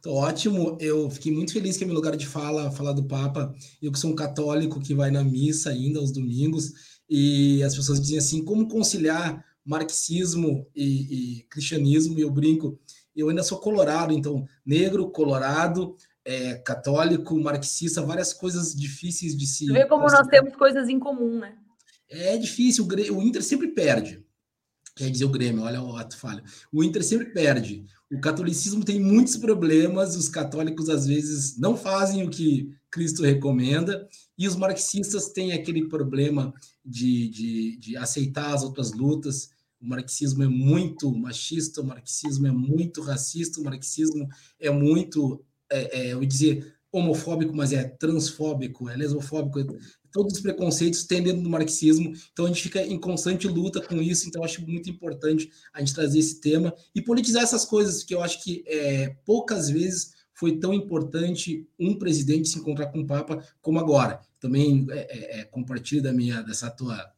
Tô 0.00 0.14
ótimo. 0.14 0.78
Eu 0.80 1.10
fiquei 1.10 1.32
muito 1.32 1.52
feliz 1.52 1.76
que 1.76 1.84
é 1.84 1.86
meu 1.86 1.94
lugar 1.94 2.16
de 2.16 2.26
fala, 2.26 2.70
falar 2.70 2.92
do 2.92 3.04
Papa. 3.04 3.52
Eu 3.82 3.92
que 3.92 3.98
sou 3.98 4.10
um 4.10 4.16
católico 4.16 4.80
que 4.80 4.94
vai 4.94 5.10
na 5.10 5.22
missa 5.22 5.70
ainda 5.70 5.98
aos 5.98 6.12
domingos, 6.12 6.72
e 7.08 7.62
as 7.62 7.74
pessoas 7.76 8.00
dizem 8.00 8.18
assim, 8.18 8.44
como 8.44 8.68
conciliar 8.68 9.44
marxismo 9.64 10.66
e, 10.74 11.40
e 11.40 11.42
cristianismo, 11.44 12.18
e 12.18 12.22
eu 12.22 12.30
brinco, 12.30 12.78
eu 13.14 13.28
ainda 13.28 13.42
sou 13.42 13.58
colorado, 13.58 14.12
então 14.12 14.46
negro, 14.64 15.10
colorado, 15.10 15.94
é, 16.24 16.54
católico, 16.54 17.38
marxista, 17.38 18.02
várias 18.02 18.32
coisas 18.32 18.74
difíceis 18.74 19.36
de 19.36 19.46
se. 19.46 19.66
Você 19.66 19.72
vê 19.72 19.86
como 19.86 20.02
nós 20.02 20.26
temos 20.28 20.54
coisas 20.56 20.88
em 20.88 20.98
comum, 20.98 21.38
né? 21.38 21.56
É 22.08 22.36
difícil, 22.36 22.86
o 22.86 23.22
Inter 23.22 23.42
sempre 23.42 23.68
perde. 23.68 24.24
Quer 24.94 25.10
dizer, 25.10 25.24
o 25.24 25.30
Grêmio, 25.30 25.62
olha 25.62 25.82
o 25.82 25.96
ato 25.96 26.18
falho. 26.18 26.42
O 26.70 26.84
Inter 26.84 27.02
sempre 27.02 27.26
perde. 27.32 27.86
O 28.10 28.20
catolicismo 28.20 28.84
tem 28.84 29.00
muitos 29.00 29.38
problemas, 29.38 30.14
os 30.16 30.28
católicos 30.28 30.90
às 30.90 31.06
vezes 31.06 31.58
não 31.58 31.74
fazem 31.74 32.26
o 32.26 32.30
que 32.30 32.70
Cristo 32.90 33.22
recomenda, 33.22 34.06
e 34.36 34.46
os 34.46 34.54
marxistas 34.54 35.30
têm 35.30 35.52
aquele 35.52 35.88
problema 35.88 36.52
de, 36.84 37.28
de, 37.30 37.76
de 37.78 37.96
aceitar 37.96 38.52
as 38.52 38.62
outras 38.62 38.92
lutas. 38.92 39.48
O 39.80 39.88
marxismo 39.88 40.42
é 40.42 40.48
muito 40.48 41.10
machista, 41.10 41.80
o 41.80 41.86
marxismo 41.86 42.46
é 42.46 42.52
muito 42.52 43.00
racista, 43.00 43.60
o 43.60 43.64
marxismo 43.64 44.28
é 44.60 44.70
muito 44.70 45.42
é, 45.72 46.00
é, 46.00 46.12
eu 46.12 46.24
dizer 46.24 46.74
homofóbico, 46.90 47.56
mas 47.56 47.72
é 47.72 47.84
transfóbico, 47.84 48.88
é 48.88 48.96
lesofóbico, 48.96 49.60
é, 49.60 49.64
todos 50.12 50.34
os 50.34 50.40
preconceitos 50.40 51.04
têm 51.04 51.22
dentro 51.22 51.42
do 51.42 51.48
marxismo, 51.48 52.12
então 52.32 52.44
a 52.44 52.48
gente 52.48 52.62
fica 52.62 52.82
em 52.82 53.00
constante 53.00 53.48
luta 53.48 53.80
com 53.80 53.96
isso, 53.96 54.28
então 54.28 54.44
acho 54.44 54.60
muito 54.66 54.90
importante 54.90 55.50
a 55.72 55.80
gente 55.80 55.94
trazer 55.94 56.18
esse 56.18 56.40
tema 56.40 56.74
e 56.94 57.00
politizar 57.00 57.42
essas 57.42 57.64
coisas, 57.64 58.04
que 58.04 58.14
eu 58.14 58.22
acho 58.22 58.42
que 58.44 58.62
é, 58.66 59.16
poucas 59.24 59.70
vezes 59.70 60.12
foi 60.34 60.58
tão 60.58 60.74
importante 60.74 61.66
um 61.78 61.98
presidente 61.98 62.48
se 62.48 62.58
encontrar 62.58 62.86
com 62.86 63.00
o 63.00 63.06
Papa 63.06 63.42
como 63.60 63.78
agora. 63.78 64.20
Também 64.40 64.86
é, 64.90 65.38
é, 65.38 65.40
é 65.40 65.44
compartilho 65.44 66.02
da 66.02 66.12
minha, 66.12 66.42
dessa 66.42 66.70
tua 66.70 67.10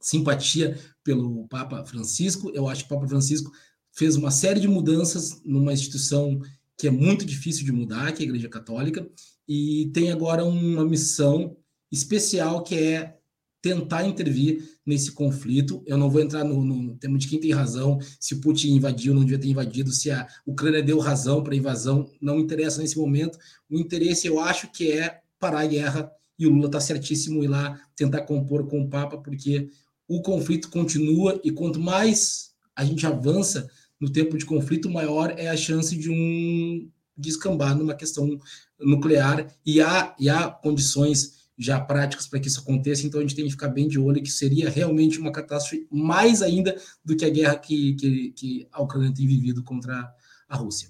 simpatia 0.00 0.78
pelo 1.02 1.48
Papa 1.48 1.84
Francisco, 1.84 2.50
eu 2.54 2.68
acho 2.68 2.86
que 2.86 2.92
o 2.92 2.96
Papa 2.96 3.08
Francisco 3.08 3.50
fez 3.92 4.16
uma 4.16 4.30
série 4.30 4.60
de 4.60 4.68
mudanças 4.68 5.42
numa 5.44 5.72
instituição 5.72 6.40
que 6.80 6.88
é 6.88 6.90
muito 6.90 7.24
difícil 7.24 7.64
de 7.64 7.72
mudar, 7.72 8.12
que 8.12 8.22
é 8.22 8.26
a 8.26 8.28
Igreja 8.28 8.48
Católica, 8.48 9.08
e 9.48 9.90
tem 9.92 10.10
agora 10.10 10.44
uma 10.44 10.84
missão 10.84 11.56
especial 11.90 12.62
que 12.62 12.76
é 12.76 13.16
tentar 13.62 14.06
intervir 14.06 14.62
nesse 14.86 15.12
conflito. 15.12 15.82
Eu 15.86 15.98
não 15.98 16.08
vou 16.08 16.20
entrar 16.20 16.44
no, 16.44 16.64
no 16.64 16.96
tema 16.96 17.18
de 17.18 17.28
quem 17.28 17.38
tem 17.38 17.52
razão, 17.52 17.98
se 18.18 18.34
o 18.34 18.40
Putin 18.40 18.74
invadiu, 18.74 19.12
não 19.12 19.22
devia 19.22 19.38
ter 19.38 19.48
invadido, 19.48 19.90
se 19.92 20.10
a 20.10 20.26
Ucrânia 20.46 20.82
deu 20.82 20.98
razão 20.98 21.42
para 21.42 21.52
a 21.52 21.56
invasão, 21.56 22.10
não 22.20 22.38
interessa 22.38 22.80
nesse 22.80 22.98
momento. 22.98 23.38
O 23.68 23.78
interesse, 23.78 24.26
eu 24.26 24.40
acho, 24.40 24.70
que 24.72 24.92
é 24.92 25.20
parar 25.38 25.60
a 25.60 25.66
guerra 25.66 26.10
e 26.38 26.46
o 26.46 26.50
Lula 26.50 26.66
está 26.66 26.80
certíssimo 26.80 27.44
ir 27.44 27.48
lá 27.48 27.78
tentar 27.94 28.22
compor 28.22 28.66
com 28.66 28.80
o 28.80 28.88
Papa, 28.88 29.18
porque 29.18 29.68
o 30.08 30.22
conflito 30.22 30.70
continua 30.70 31.38
e 31.44 31.50
quanto 31.50 31.78
mais 31.78 32.50
a 32.74 32.84
gente 32.84 33.06
avança 33.06 33.68
no 34.00 34.10
tempo 34.10 34.38
de 34.38 34.46
conflito, 34.46 34.90
maior 34.90 35.34
é 35.36 35.48
a 35.48 35.56
chance 35.56 35.96
de 35.96 36.10
um 36.10 36.90
descambar 37.16 37.76
numa 37.76 37.94
questão 37.94 38.38
nuclear 38.78 39.46
e 39.64 39.80
há, 39.80 40.14
e 40.18 40.28
há 40.28 40.48
condições 40.48 41.38
já 41.58 41.78
práticas 41.78 42.26
para 42.26 42.40
que 42.40 42.48
isso 42.48 42.60
aconteça, 42.60 43.06
então 43.06 43.20
a 43.20 43.22
gente 43.22 43.36
tem 43.36 43.44
que 43.44 43.50
ficar 43.50 43.68
bem 43.68 43.86
de 43.86 43.98
olho 43.98 44.22
que 44.22 44.30
seria 44.30 44.70
realmente 44.70 45.20
uma 45.20 45.30
catástrofe 45.30 45.86
mais 45.90 46.40
ainda 46.40 46.74
do 47.04 47.14
que 47.14 47.24
a 47.24 47.28
guerra 47.28 47.58
que, 47.58 47.94
que, 47.96 48.32
que 48.32 48.68
a 48.72 48.82
Ucrânia 48.82 49.12
tem 49.14 49.26
vivido 49.26 49.62
contra 49.62 50.10
a 50.48 50.56
Rússia. 50.56 50.88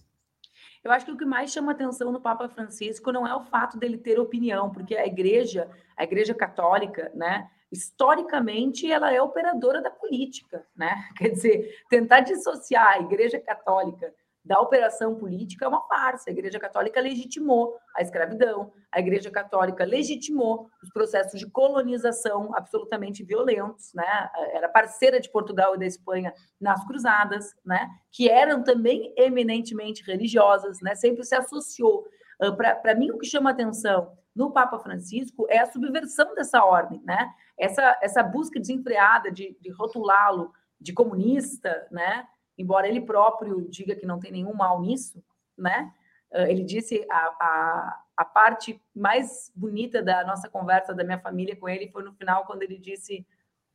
Eu 0.84 0.92
acho 0.92 1.04
que 1.04 1.12
o 1.12 1.16
que 1.16 1.24
mais 1.24 1.50
chama 1.50 1.72
atenção 1.72 2.12
no 2.12 2.20
Papa 2.20 2.48
Francisco 2.48 3.10
não 3.10 3.26
é 3.26 3.34
o 3.34 3.42
fato 3.42 3.78
dele 3.78 3.98
ter 3.98 4.20
opinião, 4.20 4.70
porque 4.70 4.94
a 4.94 5.04
igreja, 5.04 5.68
a 5.96 6.04
igreja 6.04 6.32
católica, 6.32 7.10
né, 7.16 7.50
historicamente 7.70 8.90
ela 8.90 9.12
é 9.12 9.22
operadora 9.22 9.80
da 9.80 9.90
política, 9.90 10.66
né? 10.76 11.08
Quer 11.16 11.28
dizer, 11.30 11.84
tentar 11.88 12.20
dissociar 12.20 12.94
a 12.94 13.00
Igreja 13.00 13.38
Católica 13.38 14.12
da 14.42 14.58
operação 14.58 15.14
política 15.14 15.66
é 15.66 15.68
uma 15.68 15.86
farsa. 15.86 16.30
A 16.30 16.32
Igreja 16.32 16.58
Católica 16.58 17.00
legitimou 17.00 17.76
a 17.94 18.00
escravidão, 18.00 18.72
a 18.90 18.98
Igreja 18.98 19.30
Católica 19.30 19.84
legitimou 19.84 20.70
os 20.82 20.90
processos 20.90 21.38
de 21.38 21.46
colonização 21.46 22.50
absolutamente 22.56 23.22
violentos, 23.22 23.92
né? 23.94 24.30
Era 24.52 24.68
parceira 24.68 25.20
de 25.20 25.30
Portugal 25.30 25.74
e 25.74 25.78
da 25.78 25.86
Espanha 25.86 26.32
nas 26.58 26.84
cruzadas, 26.86 27.54
né? 27.64 27.88
Que 28.10 28.28
eram 28.30 28.64
também 28.64 29.12
eminentemente 29.16 30.02
religiosas, 30.02 30.80
né? 30.80 30.94
Sempre 30.94 31.22
se 31.24 31.34
associou. 31.34 32.06
Uh, 32.42 32.56
Para 32.56 32.94
mim, 32.94 33.10
o 33.10 33.18
que 33.18 33.26
chama 33.26 33.50
atenção 33.50 34.18
no 34.40 34.50
Papa 34.50 34.78
Francisco 34.78 35.46
é 35.50 35.58
a 35.58 35.70
subversão 35.70 36.34
dessa 36.34 36.64
ordem, 36.64 37.02
né? 37.04 37.30
Essa, 37.58 37.98
essa 38.00 38.22
busca 38.22 38.58
desenfreada 38.58 39.30
de, 39.30 39.56
de 39.60 39.70
rotulá-lo 39.70 40.52
de 40.80 40.94
comunista, 40.94 41.86
né? 41.90 42.26
embora 42.60 42.86
ele 42.86 43.00
próprio 43.00 43.66
diga 43.68 43.96
que 43.96 44.04
não 44.04 44.20
tem 44.20 44.30
nenhum 44.30 44.54
mal 44.54 44.80
nisso, 44.82 45.22
né? 45.56 45.92
Ah, 46.32 46.50
ele 46.50 46.62
disse 46.62 47.06
a, 47.10 47.36
a, 47.40 48.04
a 48.18 48.24
parte 48.24 48.80
mais 48.94 49.50
bonita 49.56 50.02
da 50.02 50.24
nossa 50.24 50.48
conversa 50.48 50.94
da 50.94 51.02
minha 51.02 51.18
família 51.18 51.56
com 51.56 51.68
ele 51.68 51.90
foi 51.90 52.02
no 52.02 52.12
final, 52.12 52.44
quando 52.44 52.62
ele 52.62 52.78
disse: 52.78 53.26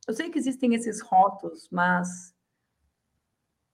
Eu 0.06 0.14
sei 0.14 0.30
que 0.30 0.38
existem 0.38 0.74
esses 0.74 1.00
rótulos, 1.00 1.68
mas 1.70 2.34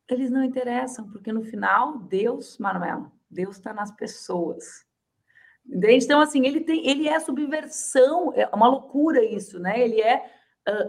eles 0.09 0.31
não 0.31 0.43
interessam, 0.43 1.09
porque 1.11 1.33
no 1.33 1.43
final, 1.43 1.99
Deus, 1.99 2.59
Manuela, 2.59 3.11
Deus 3.31 3.57
está 3.57 3.73
nas 3.73 3.91
pessoas. 3.91 4.87
Então, 5.67 6.21
assim, 6.21 6.47
ele 6.47 6.61
tem, 6.61 6.87
ele 6.87 7.09
é 7.09 7.19
subversão, 7.21 8.33
é 8.35 8.49
uma 8.55 8.69
loucura 8.69 9.25
isso, 9.25 9.59
né? 9.59 9.81
Ele 9.81 10.01
é 10.01 10.25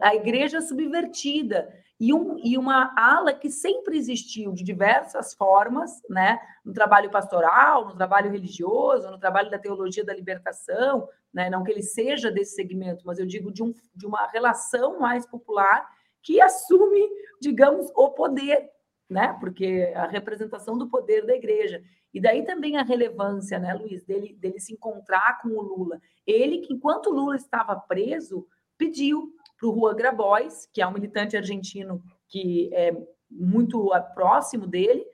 a 0.02 0.14
igreja 0.16 0.62
subvertida 0.62 1.74
e, 2.00 2.14
um, 2.14 2.38
e 2.44 2.58
uma 2.58 2.94
ala 2.98 3.34
que 3.34 3.50
sempre 3.50 3.98
existiu 3.98 4.52
de 4.52 4.64
diversas 4.64 5.34
formas, 5.34 6.02
né? 6.10 6.40
No 6.64 6.74
trabalho 6.74 7.10
pastoral, 7.10 7.86
no 7.86 7.96
trabalho 7.96 8.32
religioso, 8.32 9.10
no 9.10 9.18
trabalho 9.18 9.50
da 9.50 9.58
teologia 9.58 10.04
da 10.04 10.14
libertação, 10.14 11.08
né? 11.34 11.50
Não 11.50 11.64
que 11.64 11.72
ele 11.72 11.82
seja 11.82 12.30
desse 12.32 12.56
segmento, 12.56 13.06
mas 13.06 13.20
eu 13.20 13.26
digo 13.26 13.52
de, 13.52 13.64
um, 13.64 13.74
de 13.96 14.06
uma 14.06 14.28
relação 14.28 15.00
mais 15.00 15.26
popular 15.26 15.88
que 16.22 16.42
assume, 16.42 17.02
digamos, 17.42 17.92
o 17.96 18.10
poder, 18.10 18.70
né? 19.10 19.36
Porque 19.40 19.92
a 19.96 20.08
representação 20.08 20.78
do 20.78 20.90
poder 20.90 21.26
da 21.26 21.36
igreja. 21.36 21.84
E 22.14 22.22
daí 22.22 22.46
também 22.46 22.78
a 22.78 22.84
relevância, 22.84 23.58
né, 23.58 23.74
Luiz, 23.74 24.04
dele, 24.06 24.36
dele 24.40 24.60
se 24.60 24.74
encontrar 24.74 25.42
com 25.42 25.50
o 25.50 25.62
Lula. 25.62 26.00
Ele 26.28 26.60
que, 26.60 26.74
enquanto 26.74 27.10
Lula 27.10 27.36
estava 27.36 27.76
preso, 27.76 28.48
pediu 28.78 29.34
para 29.58 29.68
o 29.68 29.76
Juan 29.76 29.96
Grabois, 29.96 30.68
que 30.72 30.82
é 30.82 30.88
um 30.88 30.92
militante 30.92 31.36
argentino 31.36 32.04
que 32.30 32.70
é 32.74 32.96
muito 33.30 33.90
próximo 34.14 34.68
dele, 34.68 35.06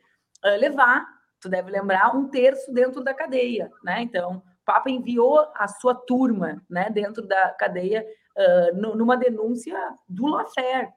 uh, 0.45 0.59
levar, 0.59 1.07
tu 1.39 1.47
deve 1.47 1.71
lembrar, 1.71 2.15
um 2.15 2.27
terço 2.27 2.71
dentro 2.73 3.01
da 3.01 3.13
cadeia, 3.13 3.71
né? 3.83 4.01
Então, 4.01 4.37
o 4.37 4.65
Papa 4.65 4.89
enviou 4.89 5.39
a 5.55 5.67
sua 5.67 5.95
turma, 5.95 6.61
né, 6.69 6.89
dentro 6.89 7.25
da 7.25 7.49
cadeia, 7.51 8.05
uh, 8.37 8.95
numa 8.95 9.15
denúncia 9.15 9.77
do 10.07 10.27
lawfare, 10.27 10.91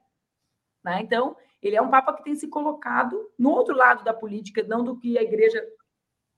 né? 0.85 1.01
Então, 1.01 1.37
ele 1.63 1.77
é 1.77 1.83
um 1.83 1.91
Papa 1.91 2.13
que 2.15 2.25
tem 2.25 2.35
se 2.35 2.49
colocado 2.49 3.17
no 3.39 3.51
outro 3.51 3.75
lado 3.75 4.03
da 4.03 4.13
política, 4.13 4.65
não 4.65 4.83
do 4.83 4.97
que 4.97 5.17
a 5.17 5.23
Igreja 5.23 5.65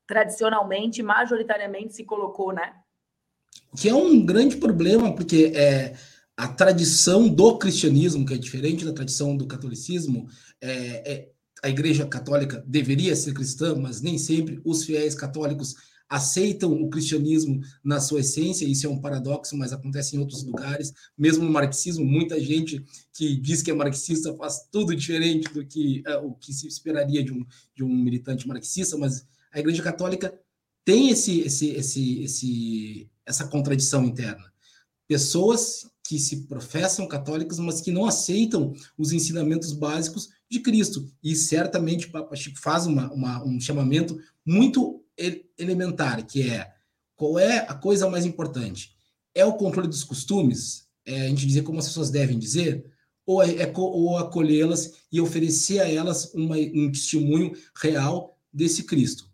tradicionalmente, 0.06 1.02
majoritariamente 1.02 1.94
se 1.94 2.04
colocou, 2.04 2.52
né? 2.52 2.74
Que 3.76 3.88
é 3.88 3.94
um 3.94 4.24
grande 4.24 4.56
problema, 4.56 5.14
porque 5.14 5.52
é, 5.54 5.96
a 6.36 6.46
tradição 6.48 7.28
do 7.28 7.58
cristianismo, 7.58 8.26
que 8.26 8.34
é 8.34 8.38
diferente 8.38 8.84
da 8.84 8.92
tradição 8.92 9.34
do 9.36 9.46
catolicismo, 9.46 10.28
é, 10.60 11.12
é, 11.12 11.30
a 11.62 11.70
Igreja 11.70 12.06
Católica 12.06 12.62
deveria 12.66 13.16
ser 13.16 13.32
cristã, 13.32 13.74
mas 13.74 14.02
nem 14.02 14.18
sempre 14.18 14.60
os 14.64 14.84
fiéis 14.84 15.14
católicos 15.14 15.74
aceitam 16.08 16.72
o 16.72 16.88
cristianismo 16.88 17.60
na 17.82 18.00
sua 18.00 18.20
essência, 18.20 18.66
isso 18.66 18.86
é 18.86 18.90
um 18.90 19.00
paradoxo, 19.00 19.56
mas 19.56 19.72
acontece 19.72 20.16
em 20.16 20.18
outros 20.18 20.44
lugares, 20.44 20.92
mesmo 21.16 21.44
no 21.44 21.50
marxismo, 21.50 22.04
muita 22.04 22.38
gente 22.40 22.84
que 23.12 23.36
diz 23.36 23.62
que 23.62 23.70
é 23.70 23.74
marxista 23.74 24.34
faz 24.36 24.66
tudo 24.70 24.94
diferente 24.94 25.52
do 25.52 25.64
que 25.66 26.02
é, 26.06 26.16
o 26.18 26.32
que 26.34 26.52
se 26.52 26.66
esperaria 26.66 27.22
de 27.22 27.32
um, 27.32 27.44
de 27.74 27.82
um 27.82 27.88
militante 27.88 28.46
marxista, 28.46 28.96
mas 28.96 29.26
a 29.52 29.60
Igreja 29.60 29.82
Católica 29.82 30.32
tem 30.84 31.10
esse, 31.10 31.40
esse, 31.40 31.70
esse, 31.70 32.22
esse, 32.22 33.10
essa 33.24 33.46
contradição 33.46 34.04
interna. 34.04 34.52
Pessoas 35.08 35.86
que 36.06 36.18
se 36.18 36.42
professam 36.46 37.08
católicos, 37.08 37.58
mas 37.58 37.80
que 37.80 37.90
não 37.90 38.04
aceitam 38.04 38.74
os 38.98 39.12
ensinamentos 39.12 39.72
básicos 39.72 40.28
de 40.50 40.60
Cristo. 40.60 41.10
E 41.22 41.34
certamente 41.34 42.06
o 42.06 42.10
Papa 42.10 42.36
Chico 42.36 42.58
faz 42.60 42.86
uma, 42.86 43.10
uma, 43.12 43.42
um 43.44 43.58
chamamento 43.58 44.18
muito 44.44 45.03
elementar, 45.58 46.24
que 46.26 46.48
é 46.48 46.72
qual 47.16 47.38
é 47.38 47.58
a 47.58 47.74
coisa 47.74 48.08
mais 48.10 48.24
importante? 48.24 48.94
É 49.34 49.44
o 49.44 49.54
controle 49.54 49.88
dos 49.88 50.04
costumes? 50.04 50.88
É 51.06 51.22
a 51.22 51.28
gente 51.28 51.46
dizer 51.46 51.62
como 51.62 51.78
as 51.78 51.86
pessoas 51.86 52.10
devem 52.10 52.38
dizer? 52.38 52.84
Ou, 53.26 53.42
é, 53.42 53.62
é 53.62 53.72
ou 53.74 54.18
acolhê-las 54.18 54.92
e 55.10 55.20
oferecer 55.20 55.80
a 55.80 55.90
elas 55.90 56.32
uma, 56.34 56.56
um 56.56 56.90
testemunho 56.90 57.52
real 57.74 58.38
desse 58.52 58.84
Cristo? 58.84 59.32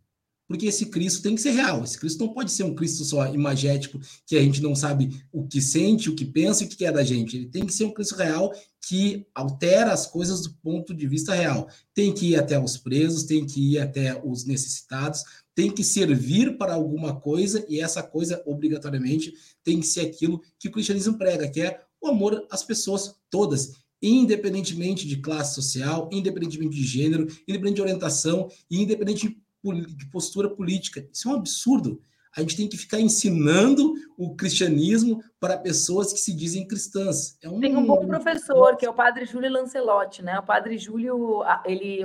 porque 0.51 0.67
esse 0.67 0.87
Cristo 0.87 1.23
tem 1.23 1.37
que 1.37 1.41
ser 1.41 1.53
real. 1.53 1.85
Esse 1.85 1.97
Cristo 1.97 2.25
não 2.27 2.35
pode 2.35 2.51
ser 2.51 2.65
um 2.65 2.75
Cristo 2.75 3.05
só 3.05 3.33
imagético, 3.33 4.01
que 4.27 4.37
a 4.37 4.43
gente 4.43 4.61
não 4.61 4.75
sabe 4.75 5.23
o 5.31 5.47
que 5.47 5.63
sente, 5.63 6.11
o 6.11 6.17
que 6.17 6.25
pensa 6.25 6.65
e 6.65 6.67
o 6.67 6.69
que 6.69 6.75
quer 6.75 6.93
da 6.93 7.05
gente. 7.05 7.37
Ele 7.37 7.47
tem 7.47 7.65
que 7.65 7.73
ser 7.73 7.85
um 7.85 7.93
Cristo 7.93 8.17
real 8.17 8.53
que 8.85 9.25
altera 9.33 9.93
as 9.93 10.09
coisas 10.09 10.41
do 10.41 10.51
ponto 10.55 10.93
de 10.93 11.07
vista 11.07 11.33
real. 11.33 11.69
Tem 11.95 12.13
que 12.13 12.31
ir 12.31 12.37
até 12.37 12.59
os 12.59 12.77
presos, 12.77 13.23
tem 13.23 13.47
que 13.47 13.75
ir 13.75 13.79
até 13.79 14.21
os 14.25 14.45
necessitados, 14.45 15.23
tem 15.61 15.71
que 15.71 15.85
servir 15.85 16.57
para 16.57 16.73
alguma 16.73 17.21
coisa, 17.21 17.67
e 17.69 17.83
essa 17.83 18.03
coisa, 18.03 18.43
obrigatoriamente, 18.47 19.35
tem 19.63 19.79
que 19.79 19.87
ser 19.87 20.01
aquilo 20.01 20.41
que 20.59 20.69
o 20.69 20.71
cristianismo 20.71 21.19
prega, 21.19 21.51
que 21.51 21.61
é 21.61 21.83
o 22.01 22.09
amor 22.09 22.47
às 22.51 22.63
pessoas 22.63 23.17
todas, 23.29 23.75
independentemente 24.01 25.07
de 25.07 25.19
classe 25.19 25.55
social, 25.55 26.09
independentemente 26.11 26.75
de 26.75 26.83
gênero, 26.83 27.27
independente 27.47 27.75
de 27.75 27.83
orientação 27.83 28.51
e 28.71 28.81
independente 28.81 29.37
de 29.63 30.07
postura 30.07 30.49
política. 30.49 31.07
Isso 31.13 31.29
é 31.29 31.33
um 31.33 31.37
absurdo. 31.37 32.01
A 32.37 32.41
gente 32.41 32.57
tem 32.57 32.69
que 32.69 32.77
ficar 32.77 33.01
ensinando 33.01 33.93
o 34.17 34.37
cristianismo 34.37 35.21
para 35.41 35.59
pessoas 35.59 36.13
que 36.13 36.19
se 36.19 36.35
dizem 36.35 36.67
cristãs. 36.67 37.37
É 37.43 37.49
um... 37.49 37.59
Tem 37.59 37.77
um 37.77 37.85
bom 37.85 38.07
professor, 38.07 38.77
que 38.77 38.87
é 38.87 38.91
o 38.91 38.95
padre 38.95 39.25
Júlio 39.25 39.51
Lancelotti, 39.51 40.23
né? 40.23 40.39
O 40.39 40.43
padre 40.43 40.79
Júlio, 40.79 41.43
ele, 41.65 42.01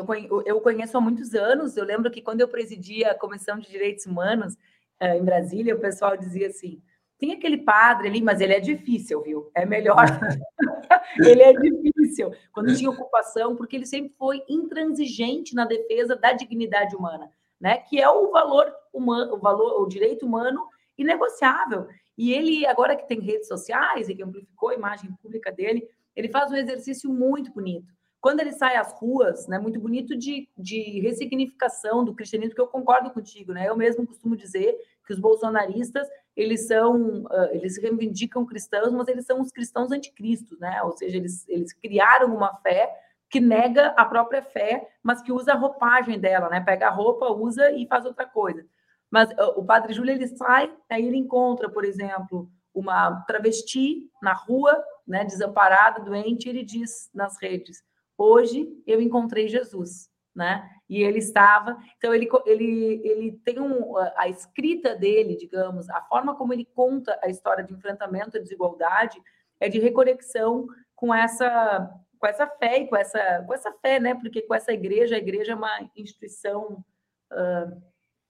eu 0.45 0.61
conheço 0.61 0.97
há 0.97 1.01
muitos 1.01 1.35
anos. 1.35 1.77
Eu 1.77 1.85
lembro 1.85 2.09
que 2.09 2.21
quando 2.21 2.41
eu 2.41 2.47
presidia 2.47 3.11
a 3.11 3.15
Comissão 3.15 3.59
de 3.59 3.69
Direitos 3.69 4.05
Humanos 4.07 4.57
eh, 4.99 5.17
em 5.17 5.23
Brasília, 5.23 5.75
o 5.75 5.79
pessoal 5.79 6.17
dizia 6.17 6.47
assim: 6.47 6.81
tem 7.19 7.33
aquele 7.33 7.57
padre 7.57 8.07
ali, 8.07 8.21
mas 8.21 8.41
ele 8.41 8.53
é 8.53 8.59
difícil, 8.59 9.21
viu? 9.21 9.51
É 9.53 9.63
melhor. 9.63 9.95
ele 11.19 11.43
é 11.43 11.53
difícil. 11.53 12.31
Quando 12.51 12.75
tinha 12.75 12.89
ocupação, 12.89 13.55
porque 13.55 13.75
ele 13.75 13.85
sempre 13.85 14.11
foi 14.17 14.41
intransigente 14.49 15.53
na 15.53 15.65
defesa 15.65 16.15
da 16.15 16.33
dignidade 16.33 16.95
humana 16.95 17.29
né? 17.65 17.79
Que 17.79 17.99
é 17.99 18.07
o 18.07 18.29
valor 18.29 18.71
humano, 18.93 19.33
o 19.33 19.39
valor, 19.39 19.81
o 19.81 19.87
direito 19.87 20.23
humano 20.23 20.67
inegociável. 20.95 21.87
E 22.15 22.31
ele, 22.31 22.63
agora 22.67 22.95
que 22.95 23.07
tem 23.07 23.19
redes 23.19 23.47
sociais 23.47 24.07
e 24.07 24.13
que 24.13 24.21
amplificou 24.21 24.69
a 24.69 24.75
imagem 24.75 25.11
pública 25.19 25.51
dele, 25.51 25.83
ele 26.15 26.29
faz 26.29 26.51
um 26.51 26.55
exercício 26.55 27.11
muito 27.11 27.51
bonito. 27.51 27.91
Quando 28.21 28.39
ele 28.39 28.51
sai 28.51 28.75
às 28.75 28.93
ruas, 28.93 29.47
né, 29.47 29.57
muito 29.57 29.79
bonito 29.79 30.15
de, 30.15 30.47
de 30.55 30.99
ressignificação 30.99 32.05
do 32.05 32.13
cristianismo, 32.13 32.53
que 32.53 32.61
eu 32.61 32.67
concordo 32.67 33.09
contigo, 33.09 33.51
né? 33.51 33.67
Eu 33.67 33.75
mesmo 33.75 34.05
costumo 34.05 34.37
dizer 34.37 34.77
que 35.03 35.13
os 35.13 35.19
bolsonaristas, 35.19 36.07
eles 36.35 36.67
são, 36.67 37.23
uh, 37.23 37.49
eles 37.51 37.79
reivindicam 37.79 38.45
cristãos, 38.45 38.93
mas 38.93 39.07
eles 39.07 39.25
são 39.25 39.41
os 39.41 39.51
cristãos 39.51 39.91
anticristos, 39.91 40.59
né? 40.59 40.83
Ou 40.83 40.91
seja, 40.91 41.17
eles, 41.17 41.49
eles 41.49 41.73
criaram 41.73 42.35
uma 42.35 42.53
fé 42.57 42.93
que 43.35 43.39
nega 43.41 43.87
a 43.97 44.05
própria 44.05 44.41
fé, 44.41 44.87
mas 45.03 45.21
que 45.21 45.29
usa 45.29 45.51
a 45.51 45.57
roupagem 45.57 46.17
dela, 46.17 46.47
né? 46.47 46.61
Pega 46.61 46.87
a 46.87 46.89
roupa, 46.89 47.33
usa 47.33 47.69
e 47.71 47.85
faz 47.85 48.05
outra 48.05 48.25
coisa. 48.25 48.65
Mas 49.11 49.29
uh, 49.31 49.59
o 49.59 49.65
padre 49.65 49.91
Júlio 49.91 50.13
ele 50.13 50.25
sai, 50.25 50.73
aí 50.89 51.05
ele 51.05 51.17
encontra, 51.17 51.69
por 51.69 51.83
exemplo, 51.83 52.49
uma 52.73 53.25
travesti 53.27 54.09
na 54.21 54.31
rua, 54.31 54.81
né, 55.05 55.25
desamparada, 55.25 56.01
doente, 56.01 56.45
e 56.45 56.49
ele 56.49 56.63
diz 56.63 57.09
nas 57.13 57.37
redes: 57.41 57.83
"Hoje 58.17 58.69
eu 58.87 59.01
encontrei 59.01 59.49
Jesus", 59.49 60.09
né? 60.33 60.69
E 60.89 61.03
ele 61.03 61.19
estava, 61.19 61.77
então 61.97 62.13
ele 62.13 62.29
ele 62.45 63.01
ele 63.03 63.31
tem 63.43 63.59
um, 63.59 63.97
a 64.15 64.29
escrita 64.29 64.95
dele, 64.95 65.35
digamos, 65.35 65.89
a 65.89 66.01
forma 66.03 66.37
como 66.37 66.53
ele 66.53 66.63
conta 66.73 67.19
a 67.21 67.27
história 67.27 67.65
de 67.65 67.73
enfrentamento 67.73 68.37
à 68.37 68.39
desigualdade 68.39 69.21
é 69.59 69.67
de 69.67 69.79
reconexão 69.79 70.67
com 70.95 71.13
essa 71.13 71.91
com 72.19 72.27
essa 72.27 72.47
fé 72.47 72.79
e 72.79 72.87
com 72.87 72.95
essa, 72.95 73.43
com 73.45 73.53
essa 73.53 73.71
fé, 73.81 73.99
né? 73.99 74.15
Porque 74.15 74.41
com 74.41 74.53
essa 74.53 74.71
igreja, 74.71 75.15
a 75.15 75.19
igreja 75.19 75.53
é 75.53 75.55
uma 75.55 75.89
instituição 75.95 76.83
uh, 77.31 77.81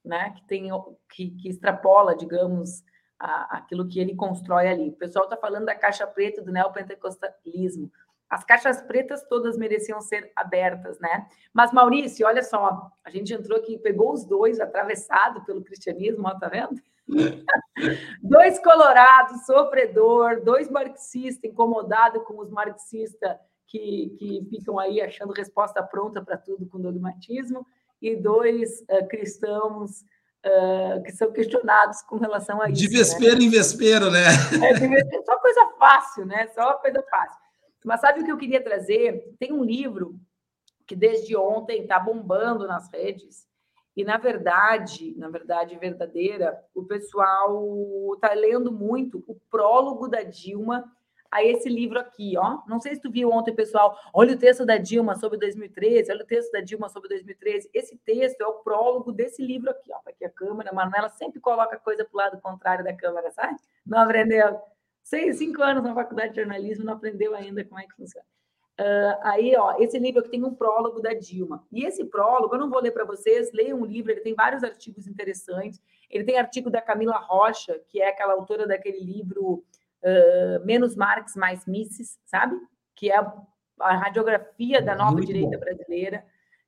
né? 0.06 0.32
que, 0.32 0.48
tem, 0.48 0.70
que, 1.10 1.32
que 1.32 1.50
extrapola, 1.50 2.16
digamos, 2.16 2.84
a, 3.20 3.58
aquilo 3.58 3.88
que 3.88 4.00
ele 4.00 4.16
constrói 4.16 4.68
ali. 4.68 4.90
O 4.90 4.98
pessoal 4.98 5.26
está 5.26 5.36
falando 5.36 5.66
da 5.66 5.76
caixa 5.76 6.06
preta 6.06 6.42
do 6.42 6.52
neopentecostalismo. 6.52 7.92
as 8.30 8.44
caixas 8.44 8.82
pretas 8.82 9.24
todas 9.28 9.58
mereciam 9.58 10.02
ser 10.02 10.32
abertas, 10.36 11.00
né? 11.00 11.28
Mas, 11.54 11.72
Maurício, 11.72 12.28
olha 12.28 12.44
só, 12.44 12.92
a 13.04 13.10
gente 13.10 13.34
entrou 13.34 13.58
aqui, 13.58 13.78
pegou 13.78 14.14
os 14.14 14.26
dois 14.26 14.60
atravessado 14.60 15.44
pelo 15.46 15.64
cristianismo, 15.64 16.28
ó, 16.28 16.38
tá 16.38 16.48
vendo? 16.48 16.82
dois 18.22 18.60
colorados, 18.60 19.46
sofredor, 19.46 20.44
dois 20.44 20.70
marxistas, 20.70 21.50
incomodado 21.50 22.22
com 22.22 22.40
os 22.40 22.50
marxistas 22.50 23.38
que, 23.68 24.16
que 24.18 24.48
ficam 24.50 24.80
aí 24.80 25.02
achando 25.02 25.34
resposta 25.34 25.82
pronta 25.84 26.24
para 26.24 26.38
tudo 26.38 26.66
com 26.66 26.80
dogmatismo, 26.80 27.66
e 28.02 28.16
dois 28.16 28.82
uh, 28.82 29.08
cristãos 29.08 30.02
uh, 30.46 31.02
que 31.04 31.12
são 31.12 31.32
questionados 31.32 32.02
com 32.04 32.18
relação 32.18 32.62
a 32.62 32.70
isso. 32.70 32.82
De 32.82 32.88
vespeiro 32.88 33.38
né? 33.38 33.44
em 33.44 33.50
vespeiro, 33.50 34.12
né? 34.12 34.26
É, 34.64 34.74
de 34.74 35.26
só 35.26 35.40
coisa 35.40 35.72
fácil, 35.80 36.26
né? 36.26 36.48
Só 36.54 36.74
coisa 36.76 37.04
fácil. 37.10 37.40
Mas 37.84 38.02
sabe 38.02 38.22
o 38.22 38.26
que 38.26 38.32
eu 38.32 38.38
queria 38.38 38.64
trazer? 38.64 39.36
Tem 39.40 39.52
um 39.52 39.64
livro 39.64 40.20
que 40.88 40.96
desde 40.96 41.36
ontem 41.36 41.82
está 41.82 42.00
bombando 42.00 42.68
nas 42.68 42.92
redes, 42.92 43.48
e 43.96 44.04
na 44.04 44.18
verdade, 44.18 45.16
na 45.18 45.30
verdade 45.30 45.78
verdadeira, 45.78 46.60
o 46.74 46.84
pessoal 46.84 48.14
está 48.16 48.34
lendo 48.34 48.72
muito 48.72 49.24
o 49.26 49.36
prólogo 49.50 50.08
da 50.08 50.22
Dilma 50.22 50.84
a 51.36 51.44
esse 51.44 51.68
livro 51.68 52.00
aqui, 52.00 52.38
ó. 52.38 52.60
Não 52.66 52.80
sei 52.80 52.96
se 52.96 53.02
tu 53.02 53.12
viu 53.12 53.30
ontem, 53.30 53.54
pessoal. 53.54 54.00
Olha 54.14 54.34
o 54.34 54.38
texto 54.38 54.66
da 54.66 54.78
Dilma 54.78 55.16
sobre 55.16 55.38
2013, 55.38 56.10
olha 56.10 56.24
o 56.24 56.28
texto 56.28 56.50
da 56.52 56.62
Dilma 56.62 56.88
sobre 56.88 57.10
2013. 57.10 57.70
Esse 57.74 57.98
texto 57.98 58.40
é 58.42 58.48
o 58.48 58.54
prólogo 58.54 59.12
desse 59.12 59.46
livro 59.46 59.70
aqui, 59.70 59.92
ó. 59.92 60.00
Aqui 60.10 60.24
a 60.24 60.30
câmera, 60.30 60.70
a 60.70 60.74
Manuela 60.74 61.10
sempre 61.10 61.42
coloca 61.42 61.78
coisa 61.78 62.06
para 62.06 62.14
o 62.14 62.18
lado 62.18 62.42
contrário 62.42 62.86
da 62.86 62.94
câmera, 62.94 63.30
sabe? 63.32 63.58
Não 63.86 64.00
aprendeu. 64.00 64.60
Seis, 65.04 65.38
cinco 65.38 65.62
anos 65.62 65.84
na 65.84 65.94
faculdade 65.94 66.34
de 66.34 66.40
jornalismo, 66.40 66.86
não 66.86 66.94
aprendeu 66.94 67.36
ainda 67.36 67.66
como 67.66 67.80
é 67.80 67.84
que 67.86 67.96
funciona. 67.96 68.26
Uh, 68.80 69.20
aí, 69.24 69.56
ó, 69.58 69.76
esse 69.80 70.00
livro 70.00 70.22
aqui 70.22 70.30
tem 70.30 70.44
um 70.44 70.56
prólogo 70.56 71.02
da 71.02 71.14
Dilma. 71.14 71.66
E 71.72 71.86
esse 71.86 72.06
prólogo, 72.06 72.56
eu 72.56 72.60
não 72.60 72.70
vou 72.70 72.82
ler 72.82 72.92
para 72.92 73.06
vocês, 73.06 73.52
leiam 73.54 73.80
um 73.80 73.86
livro, 73.86 74.12
ele 74.12 74.22
tem 74.22 74.34
vários 74.34 74.64
artigos 74.64 75.06
interessantes. 75.06 75.82
Ele 76.10 76.24
tem 76.24 76.38
artigo 76.38 76.70
da 76.70 76.82
Camila 76.82 77.18
Rocha, 77.18 77.80
que 77.90 78.02
é 78.02 78.10
aquela 78.10 78.34
autora 78.34 78.66
daquele 78.66 79.00
livro 79.00 79.66
menos 80.64 80.96
Marx, 80.96 81.36
mais 81.36 81.66
Misses, 81.66 82.18
sabe? 82.26 82.56
Que 82.96 83.12
é 83.12 83.18
a, 83.18 83.96
radiografia 83.96 84.82
da 84.82 84.96
nova 84.96 85.14
muito 85.14 85.28
direita 85.28 85.58
bom. 85.58 85.60
brasileira. 85.60 86.26